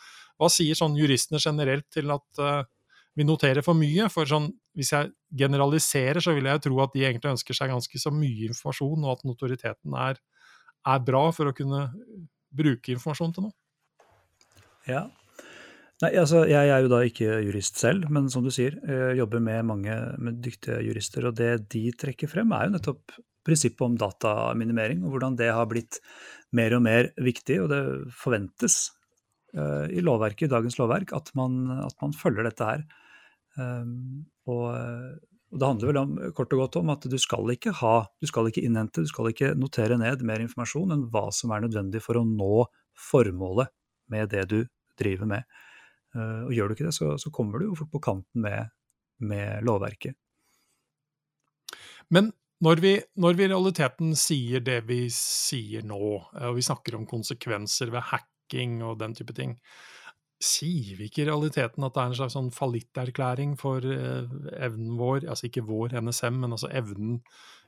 hva 0.40 0.50
sier 0.52 0.78
sånn 0.78 0.96
juristene 0.96 1.40
generelt 1.42 1.84
til 1.92 2.08
at 2.14 2.40
uh, 2.40 2.62
vi 3.18 3.26
noterer 3.28 3.60
for 3.66 3.76
mye? 3.76 4.08
For 4.12 4.30
sånn, 4.30 4.48
hvis 4.78 4.94
jeg 4.96 5.12
generaliserer, 5.42 6.22
så 6.24 6.32
vil 6.38 6.48
jeg 6.48 6.64
tro 6.64 6.80
at 6.80 6.96
de 6.96 7.04
egentlig 7.04 7.34
ønsker 7.34 7.60
seg 7.60 7.74
ganske 7.74 8.00
så 8.00 8.14
mye 8.14 8.48
informasjon, 8.48 9.04
og 9.04 9.18
at 9.18 9.28
notoriteten 9.28 10.00
er, 10.00 10.22
er 10.88 11.04
bra 11.04 11.26
for 11.36 11.52
å 11.52 11.56
kunne 11.56 11.90
bruke 12.48 12.94
informasjon 12.94 13.36
til 13.36 13.50
noe. 13.50 13.56
Ja. 14.88 15.06
Nei, 15.98 16.12
altså, 16.14 16.44
Jeg 16.46 16.70
er 16.70 16.84
jo 16.84 16.90
da 16.92 17.00
ikke 17.02 17.40
jurist 17.42 17.80
selv, 17.80 18.06
men 18.14 18.28
som 18.30 18.44
du 18.46 18.52
sier, 18.54 18.76
jeg 18.86 19.18
jobber 19.18 19.42
med 19.42 19.66
mange 19.66 19.96
med 20.22 20.38
dyktige 20.44 20.78
jurister. 20.86 21.26
Og 21.26 21.34
det 21.40 21.68
de 21.74 21.88
trekker 21.90 22.30
frem, 22.30 22.52
er 22.54 22.68
jo 22.68 22.76
nettopp 22.76 23.16
prinsippet 23.48 23.82
om 23.82 23.96
dataminimering, 23.98 25.02
og 25.02 25.16
hvordan 25.16 25.38
det 25.40 25.50
har 25.54 25.66
blitt 25.70 25.98
mer 26.54 26.76
og 26.76 26.84
mer 26.86 27.10
viktig. 27.18 27.58
Og 27.64 27.72
det 27.72 27.82
forventes 28.14 28.78
uh, 29.58 29.90
i 29.90 30.04
lovverket, 30.04 30.46
i 30.46 30.54
dagens 30.54 30.78
lovverk 30.78 31.16
at 31.18 31.34
man, 31.38 31.64
at 31.88 31.98
man 32.04 32.14
følger 32.14 32.46
dette 32.46 32.70
her. 32.70 32.86
Um, 33.58 34.22
og, 34.46 34.70
og, 34.70 35.58
det 35.58 35.66
handler 35.66 35.90
vel 35.90 36.02
om, 36.04 36.16
kort 36.36 36.54
og 36.54 36.62
godt 36.62 36.78
om 36.78 36.94
at 36.94 37.10
du 37.10 37.18
skal 37.18 37.50
ikke 37.56 37.74
ha, 37.80 37.96
du 38.22 38.30
skal 38.30 38.52
ikke 38.52 38.62
innhente, 38.62 39.02
du 39.02 39.10
skal 39.10 39.32
ikke 39.32 39.54
notere 39.58 39.98
ned 39.98 40.22
mer 40.22 40.46
informasjon 40.46 40.94
enn 40.94 41.06
hva 41.10 41.26
som 41.34 41.50
er 41.56 41.66
nødvendig 41.66 42.04
for 42.04 42.20
å 42.20 42.26
nå 42.28 42.68
formålet 43.10 43.72
med 44.12 44.30
det 44.30 44.44
du 44.52 44.60
driver 44.98 45.30
med. 45.30 45.60
Eh, 46.16 46.42
og 46.46 46.54
gjør 46.56 46.70
du 46.70 46.76
ikke 46.76 46.88
det, 46.88 46.96
så, 46.96 47.12
så 47.20 47.32
kommer 47.34 47.60
du 47.60 47.68
jo 47.68 47.78
fort 47.78 47.92
på 47.92 48.02
kanten 48.04 48.44
med, 48.44 48.72
med 49.20 49.64
lovverket. 49.66 50.16
Men 52.14 52.32
når 52.64 52.80
vi, 52.82 52.94
når 53.20 53.36
vi, 53.38 53.44
i 53.46 53.52
realiteten 53.52 54.16
sier 54.18 54.64
det 54.64 54.80
vi 54.88 55.04
sier 55.14 55.84
nå, 55.86 56.00
eh, 56.34 56.48
og 56.50 56.58
vi 56.58 56.66
snakker 56.66 56.98
om 56.98 57.06
konsekvenser 57.08 57.92
ved 57.94 58.08
hacking 58.10 58.80
og 58.82 58.98
den 59.02 59.14
type 59.18 59.36
ting, 59.36 59.58
sier 60.38 60.94
vi 60.98 61.08
ikke 61.08 61.24
i 61.24 61.28
realiteten 61.28 61.82
at 61.82 61.94
det 61.94 62.02
er 62.02 62.10
en 62.12 62.18
slags 62.20 62.34
sånn 62.36 62.50
fallitterklæring 62.54 63.56
for 63.58 63.82
eh, 63.82 64.26
evnen 64.58 64.98
vår, 64.98 65.26
altså 65.26 65.48
ikke 65.48 65.66
vår 65.66 65.96
NSM, 65.98 66.42
men 66.44 66.54
altså 66.54 66.70
evnen 66.70 67.18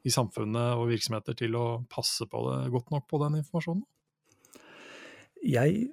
i 0.06 0.12
samfunnet 0.14 0.78
og 0.78 0.88
virksomheter 0.90 1.36
til 1.36 1.56
å 1.58 1.64
passe 1.90 2.26
på 2.30 2.44
det 2.46 2.70
godt 2.72 2.92
nok 2.94 3.08
på 3.10 3.20
den 3.24 3.40
informasjonen? 3.42 3.82
Jeg 5.44 5.90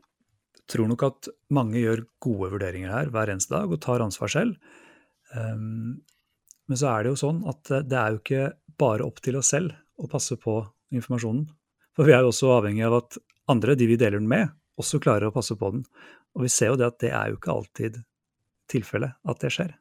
tror 0.72 0.90
nok 0.92 1.06
at 1.08 1.30
mange 1.54 1.80
gjør 1.80 2.04
gode 2.24 2.52
vurderinger 2.56 2.92
her 2.92 3.12
hver 3.14 3.32
eneste 3.32 3.56
dag 3.56 3.72
og 3.72 3.82
tar 3.84 4.04
ansvar 4.04 4.32
selv. 4.32 4.58
Um, 5.34 6.04
men 6.68 6.80
så 6.80 6.90
er 6.92 7.06
det 7.06 7.14
jo 7.14 7.22
sånn 7.24 7.44
at 7.48 7.72
det 7.88 8.00
er 8.00 8.14
jo 8.14 8.22
ikke 8.22 8.44
bare 8.80 9.06
opp 9.08 9.22
til 9.24 9.40
oss 9.40 9.54
selv 9.56 9.76
å 9.98 10.10
passe 10.12 10.38
på 10.40 10.60
informasjonen. 10.94 11.48
For 11.98 12.08
vi 12.08 12.14
er 12.14 12.24
jo 12.24 12.32
også 12.32 12.52
avhengig 12.60 12.86
av 12.86 13.00
at 13.00 13.18
andre, 13.50 13.76
de 13.80 13.88
vi 13.90 13.98
deler 14.00 14.20
den 14.20 14.30
med, 14.30 14.52
også 14.78 15.00
klarer 15.02 15.30
å 15.30 15.36
passe 15.36 15.56
på 15.58 15.72
den. 15.74 15.86
Og 16.38 16.46
vi 16.46 16.52
ser 16.54 16.74
jo 16.74 16.80
det 16.80 16.92
at 16.92 17.00
det 17.02 17.14
er 17.16 17.32
jo 17.32 17.40
ikke 17.40 17.56
alltid 17.56 18.02
tilfellet 18.70 19.16
at 19.32 19.42
det 19.42 19.54
skjer. 19.56 19.72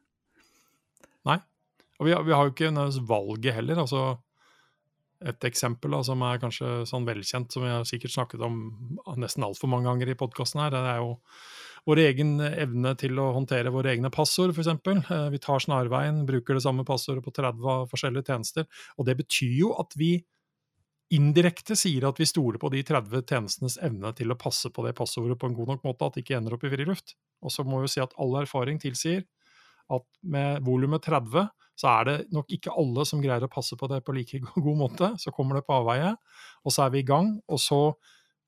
Nei, 1.27 1.37
og 1.99 2.07
vi 2.07 2.15
har, 2.15 2.23
vi 2.25 2.33
har 2.33 2.47
jo 2.47 2.55
ikke 2.55 3.03
valget 3.09 3.57
heller. 3.59 3.83
altså 3.83 4.05
et 5.25 5.47
eksempel 5.49 5.95
da, 5.95 6.03
som 6.05 6.21
er 6.25 6.41
kanskje 6.41 6.83
sånn 6.89 7.07
velkjent, 7.07 7.53
som 7.53 7.65
vi 7.65 7.71
har 7.73 7.87
sikkert 7.89 8.13
snakket 8.13 8.43
om 8.45 8.59
nesten 9.17 9.45
altfor 9.47 9.71
mange 9.71 9.89
ganger 9.89 10.11
i 10.13 10.17
podkasten 10.19 10.61
her, 10.61 10.73
det 10.75 10.83
er 10.91 11.01
jo 11.01 11.15
vår 11.87 12.01
egen 12.03 12.33
evne 12.43 12.93
til 12.99 13.19
å 13.21 13.29
håndtere 13.35 13.71
våre 13.71 13.93
egne 13.93 14.11
passord, 14.13 14.51
f.eks. 14.51 14.73
Eh, 14.75 15.27
vi 15.33 15.39
tar 15.43 15.63
snarveien, 15.63 16.25
bruker 16.27 16.57
det 16.57 16.65
samme 16.65 16.83
passordet 16.87 17.23
på 17.23 17.31
30 17.35 17.87
forskjellige 17.91 18.27
tjenester. 18.27 18.67
Og 18.99 19.07
det 19.07 19.15
betyr 19.21 19.53
jo 19.55 19.71
at 19.79 19.95
vi 19.97 20.17
indirekte 21.15 21.77
sier 21.79 22.09
at 22.09 22.19
vi 22.19 22.27
stoler 22.27 22.59
på 22.59 22.69
de 22.73 22.81
30 22.83 23.23
tjenestenes 23.23 23.77
evne 23.79 24.11
til 24.17 24.33
å 24.33 24.39
passe 24.39 24.67
på 24.73 24.83
det 24.83 24.91
passordet 24.97 25.39
på 25.39 25.47
en 25.47 25.55
god 25.55 25.71
nok 25.73 25.87
måte, 25.87 26.09
at 26.09 26.17
det 26.17 26.25
ikke 26.25 26.41
ender 26.41 26.57
opp 26.57 26.67
i 26.67 26.73
friluft. 26.73 27.15
Og 27.39 27.53
så 27.55 27.63
må 27.63 27.79
vi 27.83 27.91
si 27.93 28.03
at 28.03 28.15
all 28.19 28.35
erfaring 28.41 28.81
tilsier 28.83 29.23
at 29.93 30.03
med 30.27 30.65
volumet 30.67 31.05
30 31.07 31.47
så 31.77 31.89
er 31.91 32.07
det 32.07 32.17
nok 32.33 32.51
ikke 32.55 32.73
alle 32.73 33.05
som 33.05 33.21
greier 33.21 33.45
å 33.45 33.51
passe 33.51 33.77
på 33.77 33.89
det 33.91 34.01
på 34.05 34.15
like 34.17 34.41
god 34.67 34.77
måte. 34.79 35.11
Så 35.21 35.33
kommer 35.35 35.59
det 35.59 35.67
på 35.67 35.77
avveie, 35.77 36.15
og 36.65 36.73
så 36.73 36.87
er 36.87 36.95
vi 36.95 37.03
i 37.03 37.07
gang. 37.07 37.35
Og 37.53 37.61
så 37.61 37.81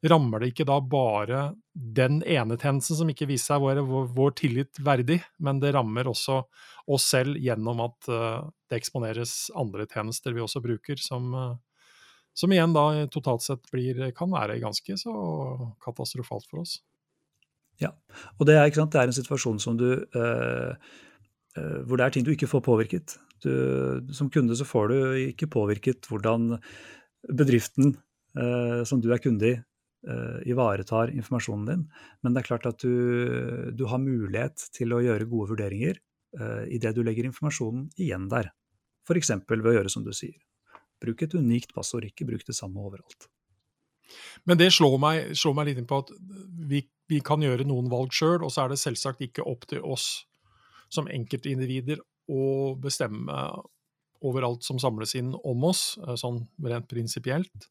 rammer 0.09 0.41
det 0.41 0.53
ikke 0.53 0.65
da 0.67 0.79
bare 0.81 1.41
den 1.73 2.21
ene 2.23 2.55
tjenesten 2.59 2.97
som 2.97 3.09
ikke 3.11 3.27
viser 3.29 3.53
seg 3.53 3.61
å 3.63 3.69
være 3.69 3.85
vår, 3.85 4.05
vår, 4.15 4.35
tillit 4.39 4.79
verdig, 4.83 5.19
men 5.43 5.59
det 5.59 5.73
rammer 5.75 6.07
også 6.07 6.39
oss 6.89 7.07
selv 7.11 7.39
gjennom 7.39 7.83
at 7.83 8.07
uh, 8.07 8.47
det 8.71 8.79
eksponeres 8.79 9.49
andre 9.59 9.85
tjenester 9.91 10.35
vi 10.35 10.43
også 10.45 10.63
bruker, 10.63 11.01
som, 11.03 11.33
uh, 11.35 11.91
som 12.31 12.55
igjen 12.55 12.73
da 12.75 12.85
totalt 13.11 13.43
sett 13.43 13.67
blir, 13.73 13.99
kan 14.15 14.31
være 14.31 14.61
ganske 14.63 14.97
så 15.03 15.13
katastrofalt 15.83 16.47
for 16.47 16.63
oss. 16.63 16.79
Ja, 17.79 17.91
og 18.39 18.47
det 18.47 18.55
er, 18.59 18.71
det 18.71 19.03
er 19.03 19.07
en 19.07 19.15
situasjon 19.15 19.59
som 19.63 19.77
du 19.79 19.89
Eh, 20.15 20.95
hvor 21.87 21.99
det 21.99 22.05
er 22.05 22.13
ting 22.15 22.25
du 22.27 22.31
ikke 22.33 22.49
får 22.49 22.63
påvirket. 22.65 23.17
Du, 23.43 23.51
som 24.15 24.29
kunde 24.31 24.55
så 24.57 24.67
får 24.67 24.91
du 24.91 24.97
ikke 25.29 25.49
påvirket 25.51 26.07
hvordan 26.09 26.57
bedriften 27.27 27.93
eh, 28.37 28.83
som 28.87 29.01
du 29.01 29.09
er 29.13 29.21
kunde 29.23 29.47
i, 29.47 29.55
eh, 30.07 30.37
ivaretar 30.51 31.13
informasjonen 31.15 31.65
din. 31.69 31.87
Men 32.21 32.35
det 32.35 32.43
er 32.43 32.49
klart 32.49 32.67
at 32.69 32.83
du, 32.83 33.71
du 33.71 33.85
har 33.87 34.03
mulighet 34.03 34.69
til 34.75 34.93
å 34.93 35.01
gjøre 35.03 35.29
gode 35.29 35.53
vurderinger 35.53 35.99
eh, 36.39 36.63
idet 36.75 36.95
du 36.95 37.03
legger 37.03 37.29
informasjonen 37.29 37.89
igjen 37.97 38.29
der. 38.31 38.51
F.eks. 39.07 39.33
ved 39.49 39.71
å 39.71 39.75
gjøre 39.79 39.91
som 39.91 40.05
du 40.05 40.13
sier. 40.13 40.37
Bruk 40.99 41.23
et 41.23 41.35
unikt 41.35 41.73
passord, 41.73 42.05
ikke 42.05 42.27
bruk 42.27 42.45
det 42.47 42.57
samme 42.57 42.81
overalt. 42.83 43.29
Men 44.49 44.57
det 44.57 44.71
slår 44.73 44.97
meg, 45.01 45.35
slår 45.37 45.55
meg 45.55 45.69
litt 45.69 45.79
inn 45.81 45.89
på 45.89 46.01
at 46.01 46.09
vi, 46.69 46.81
vi 47.09 47.19
kan 47.25 47.43
gjøre 47.45 47.67
noen 47.69 47.91
valg 47.91 48.13
sjøl, 48.15 48.41
og 48.41 48.51
så 48.51 48.65
er 48.65 48.73
det 48.73 48.81
selvsagt 48.81 49.21
ikke 49.23 49.45
opp 49.47 49.67
til 49.69 49.85
oss 49.85 50.25
som 50.89 51.09
enkeltindivider 51.11 52.01
å 52.29 52.75
bestemme 52.81 53.35
overalt 54.25 54.65
som 54.65 54.79
samles 54.81 55.15
inn 55.15 55.31
om 55.47 55.67
oss, 55.69 55.97
eh, 56.05 56.15
sånn 56.19 56.43
rent 56.65 56.89
prinsipielt. 56.91 57.69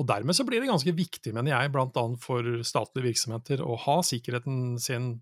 Og 0.00 0.06
dermed 0.08 0.36
så 0.36 0.46
blir 0.48 0.62
det 0.62 0.70
ganske 0.70 0.94
viktig, 0.96 1.34
mener 1.36 1.52
jeg, 1.52 1.72
bl.a. 1.74 2.04
for 2.22 2.62
statlige 2.64 3.10
virksomheter 3.10 3.60
å 3.60 3.76
ha 3.84 4.00
sikkerheten 4.06 4.78
sin 4.80 5.12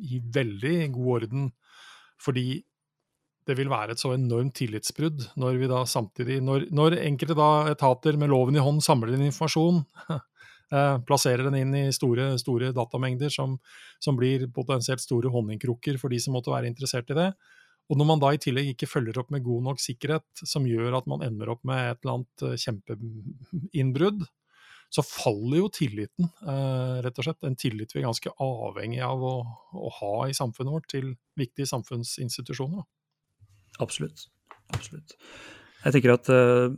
i 0.00 0.22
veldig 0.24 0.92
god 0.94 1.10
orden. 1.18 1.50
Fordi 2.20 2.62
det 3.48 3.56
vil 3.58 3.70
være 3.72 3.96
et 3.96 4.00
så 4.00 4.14
enormt 4.14 4.54
tillitsbrudd 4.56 5.26
når 5.40 5.58
vi 5.58 5.68
da 5.70 5.80
samtidig 5.88 6.38
Når, 6.44 6.68
når 6.76 6.98
enkelte 7.00 7.34
da 7.34 7.70
etater 7.72 8.18
med 8.20 8.30
loven 8.30 8.56
i 8.56 8.62
hånd 8.62 8.82
samler 8.84 9.14
inn 9.16 9.26
informasjon 9.26 9.80
plasserer 10.70 11.48
den 11.48 11.56
inn 11.58 11.74
i 11.74 11.86
store, 11.94 12.32
store 12.38 12.68
datamengder 12.76 13.32
som, 13.34 13.56
som, 13.98 14.14
blir 14.18 14.44
potensielt 14.54 15.02
store 15.02 15.32
honningkrukker 15.34 15.98
for 15.98 16.12
de 16.12 16.20
som 16.22 16.36
måtte 16.36 16.52
være 16.52 16.70
interessert 16.70 17.10
i 17.10 17.18
det. 17.18 17.30
Og 17.90 17.98
når 17.98 18.06
man 18.06 18.20
da 18.22 18.30
i 18.30 18.38
tillegg 18.38 18.68
ikke 18.70 18.86
følger 18.86 19.18
opp 19.18 19.32
med 19.34 19.42
god 19.42 19.64
nok 19.66 19.80
sikkerhet, 19.82 20.44
som 20.46 20.68
gjør 20.68 21.00
at 21.00 21.08
man 21.10 21.24
ender 21.26 21.50
opp 21.50 21.64
med 21.66 21.80
et 21.88 22.04
eller 22.04 22.20
annet 22.20 22.44
eh, 22.46 22.60
kjempeinnbrudd, 22.62 24.22
så 24.90 25.04
faller 25.06 25.60
jo 25.60 25.70
tilliten, 25.74 26.28
eh, 26.42 26.96
rett 27.02 27.18
og 27.18 27.26
slett. 27.26 27.42
En 27.46 27.58
tillit 27.58 27.94
vi 27.94 28.00
er 28.00 28.08
ganske 28.08 28.30
avhengig 28.42 29.02
av 29.06 29.22
å, 29.26 29.34
å 29.74 29.90
ha 30.00 30.14
i 30.26 30.36
samfunnet 30.38 30.74
vårt 30.74 30.88
til 30.90 31.12
viktige 31.38 31.70
samfunnsinstitusjoner. 31.70 32.86
Absolutt. 33.82 34.26
Absolutt. 34.74 35.16
Jeg 35.84 35.94
tenker 35.94 36.14
at 36.14 36.30
uh, 36.30 36.74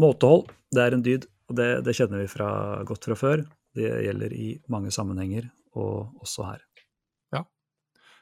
måtehold, 0.00 0.52
det 0.72 0.84
er 0.84 0.96
en 0.96 1.04
dyd. 1.04 1.26
Og 1.50 1.56
det, 1.58 1.70
det, 1.86 1.96
kjenner 1.98 2.22
vi 2.22 2.30
fra, 2.30 2.50
godt 2.86 3.08
fra 3.08 3.16
før. 3.18 3.42
Det 3.74 3.88
gjelder 4.06 4.34
i 4.34 4.52
mange 4.70 4.92
sammenhenger, 4.94 5.48
og 5.78 6.22
også 6.22 6.46
her. 6.46 6.62
Ja. 7.34 7.42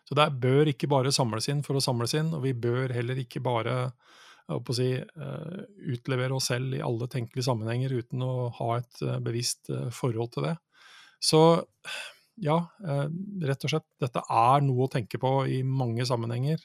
Så 0.09 0.17
det 0.17 0.31
bør 0.41 0.71
ikke 0.73 0.89
bare 0.91 1.13
samles 1.13 1.49
inn 1.53 1.61
for 1.65 1.77
å 1.77 1.85
samles 1.85 2.17
inn, 2.17 2.33
og 2.37 2.45
vi 2.47 2.55
bør 2.57 2.95
heller 2.97 3.21
ikke 3.21 3.45
bare 3.45 3.77
si, 4.73 4.95
uh, 4.97 5.59
utlevere 5.93 6.37
oss 6.37 6.49
selv 6.49 6.77
i 6.77 6.85
alle 6.85 7.09
tenkelige 7.13 7.45
sammenhenger 7.45 7.99
uten 8.01 8.25
å 8.25 8.49
ha 8.61 8.71
et 8.79 9.03
uh, 9.05 9.19
bevisst 9.25 9.69
uh, 9.69 9.91
forhold 9.93 10.33
til 10.33 10.49
det. 10.49 10.55
Så 11.21 11.43
ja, 12.39 12.55
rett 12.79 13.65
og 13.67 13.73
slett, 13.73 13.87
dette 13.99 14.21
er 14.23 14.61
noe 14.63 14.85
å 14.85 14.91
tenke 14.93 15.19
på 15.19 15.33
i 15.51 15.57
mange 15.67 16.05
sammenhenger, 16.07 16.61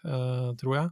tror 0.62 0.76
jeg. 0.78 0.92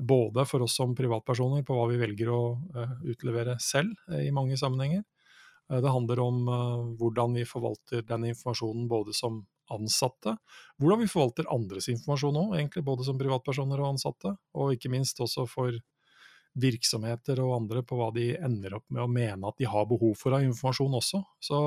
Både 0.00 0.46
for 0.48 0.64
oss 0.64 0.76
som 0.78 0.94
privatpersoner 0.96 1.64
på 1.66 1.76
hva 1.76 1.86
vi 1.90 2.00
velger 2.00 2.30
å 2.32 2.42
uh, 2.76 2.92
utlevere 3.12 3.58
selv 3.60 3.92
uh, 4.08 4.20
i 4.22 4.32
mange 4.34 4.56
sammenhenger. 4.60 5.04
Uh, 5.68 5.78
det 5.84 5.92
handler 5.92 6.22
om 6.24 6.38
hvordan 7.00 7.36
vi 7.36 7.46
forvalter 7.48 8.06
den 8.08 8.30
informasjonen 8.32 8.88
både 8.90 9.14
som 9.16 9.42
ansatte, 9.70 10.34
hvordan 10.82 11.04
vi 11.04 11.10
forvalter 11.10 11.46
andres 11.52 11.86
informasjon 11.92 12.38
òg, 12.40 12.56
egentlig 12.58 12.82
både 12.88 13.06
som 13.06 13.18
privatpersoner 13.20 13.78
og 13.78 13.92
ansatte, 13.92 14.32
og 14.58 14.74
ikke 14.74 14.90
minst 14.90 15.20
også 15.22 15.44
for 15.46 15.76
virksomheter 16.58 17.38
og 17.44 17.54
andre 17.60 17.84
på 17.86 17.94
hva 17.98 18.08
de 18.14 18.32
ender 18.34 18.74
opp 18.80 18.88
med 18.90 19.04
å 19.04 19.10
mene 19.10 19.46
at 19.46 19.60
de 19.60 19.68
har 19.70 19.86
behov 19.86 20.16
for 20.18 20.34
av 20.34 20.42
informasjon 20.42 20.96
også. 20.98 21.22
Så 21.38 21.60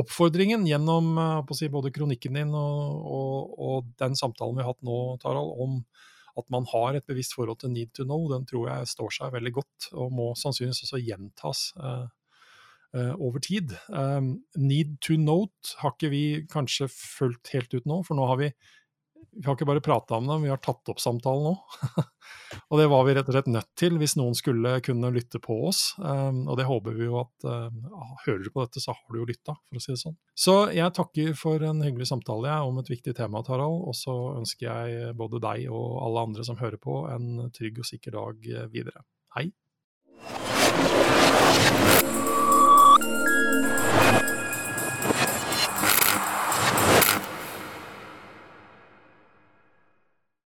oppfordringen 0.00 0.64
gjennom 0.68 1.12
si, 1.56 1.68
både 1.68 1.92
kronikken 1.92 2.38
din 2.38 2.54
og, 2.56 3.04
og, 3.04 3.58
og, 3.58 3.90
den 4.00 4.16
samtalen 4.16 4.56
vi 4.56 4.64
har 4.64 4.72
hatt 4.72 4.86
nå, 4.86 4.96
Tarald, 5.22 5.52
om 5.60 5.80
at 6.38 6.46
man 6.52 6.66
har 6.72 6.96
et 6.96 7.06
bevisst 7.08 7.34
forhold 7.36 7.60
til 7.62 7.72
need 7.74 7.92
to 7.96 8.06
know, 8.06 8.28
den 8.32 8.46
tror 8.48 8.68
jeg 8.70 8.90
står 8.92 9.14
seg 9.16 9.34
veldig 9.34 9.52
godt, 9.58 9.90
og 9.92 10.12
må 10.14 10.30
sannsynligvis 10.38 10.84
også 10.86 11.02
gjentas 11.02 11.62
uh, 11.80 12.06
uh, 12.96 13.14
over 13.16 13.42
tid. 13.44 13.74
Um, 13.88 14.40
need 14.56 14.98
to 15.04 15.18
note 15.20 15.76
har 15.82 15.96
ikke 15.96 16.12
vi 16.12 16.24
kanskje 16.50 16.90
fulgt 16.92 17.54
helt 17.54 17.74
ut 17.74 17.88
nå, 17.88 18.02
for 18.06 18.18
nå 18.18 18.28
har 18.30 18.40
vi 18.42 18.52
vi 19.32 19.46
har 19.46 19.54
ikke 19.54 19.68
bare 19.68 19.82
prata 19.84 20.16
om 20.18 20.26
det, 20.26 20.36
vi 20.42 20.50
har 20.50 20.60
tatt 20.62 20.88
opp 20.90 21.00
samtalen 21.00 21.44
nå. 21.46 21.54
og 22.70 22.80
det 22.80 22.86
var 22.90 23.04
vi 23.06 23.14
rett 23.16 23.28
og 23.30 23.36
slett 23.36 23.50
nødt 23.50 23.68
til 23.78 23.98
hvis 24.00 24.16
noen 24.18 24.34
skulle 24.36 24.80
kunne 24.84 25.12
lytte 25.14 25.40
på 25.42 25.56
oss. 25.68 25.94
Um, 25.98 26.42
og 26.50 26.58
det 26.60 26.66
håper 26.68 26.96
vi 26.98 27.06
jo 27.06 27.20
at 27.22 27.46
uh, 27.46 27.70
Hører 28.26 28.42
du 28.44 28.50
på 28.52 28.64
dette, 28.64 28.82
så 28.82 28.94
har 28.96 29.14
du 29.14 29.20
jo 29.22 29.28
lytta, 29.28 29.54
for 29.54 29.80
å 29.80 29.84
si 29.84 29.94
det 29.94 30.02
sånn. 30.02 30.18
Så 30.34 30.56
jeg 30.76 30.96
takker 30.96 31.34
for 31.38 31.62
en 31.66 31.82
hyggelig 31.86 32.10
samtale 32.10 32.50
jeg, 32.50 32.68
om 32.68 32.82
et 32.82 32.92
viktig 32.92 33.14
tema, 33.16 33.44
Tarald. 33.46 33.78
Og 33.88 33.96
så 33.96 34.16
ønsker 34.36 34.68
jeg 34.68 35.16
både 35.18 35.42
deg 35.42 35.68
og 35.70 36.00
alle 36.04 36.26
andre 36.28 36.46
som 36.46 36.60
hører 36.60 36.80
på, 36.82 37.04
en 37.14 37.50
trygg 37.56 37.80
og 37.80 37.88
sikker 37.88 38.18
dag 38.18 38.52
videre. 38.74 39.06
Hei! 39.36 39.50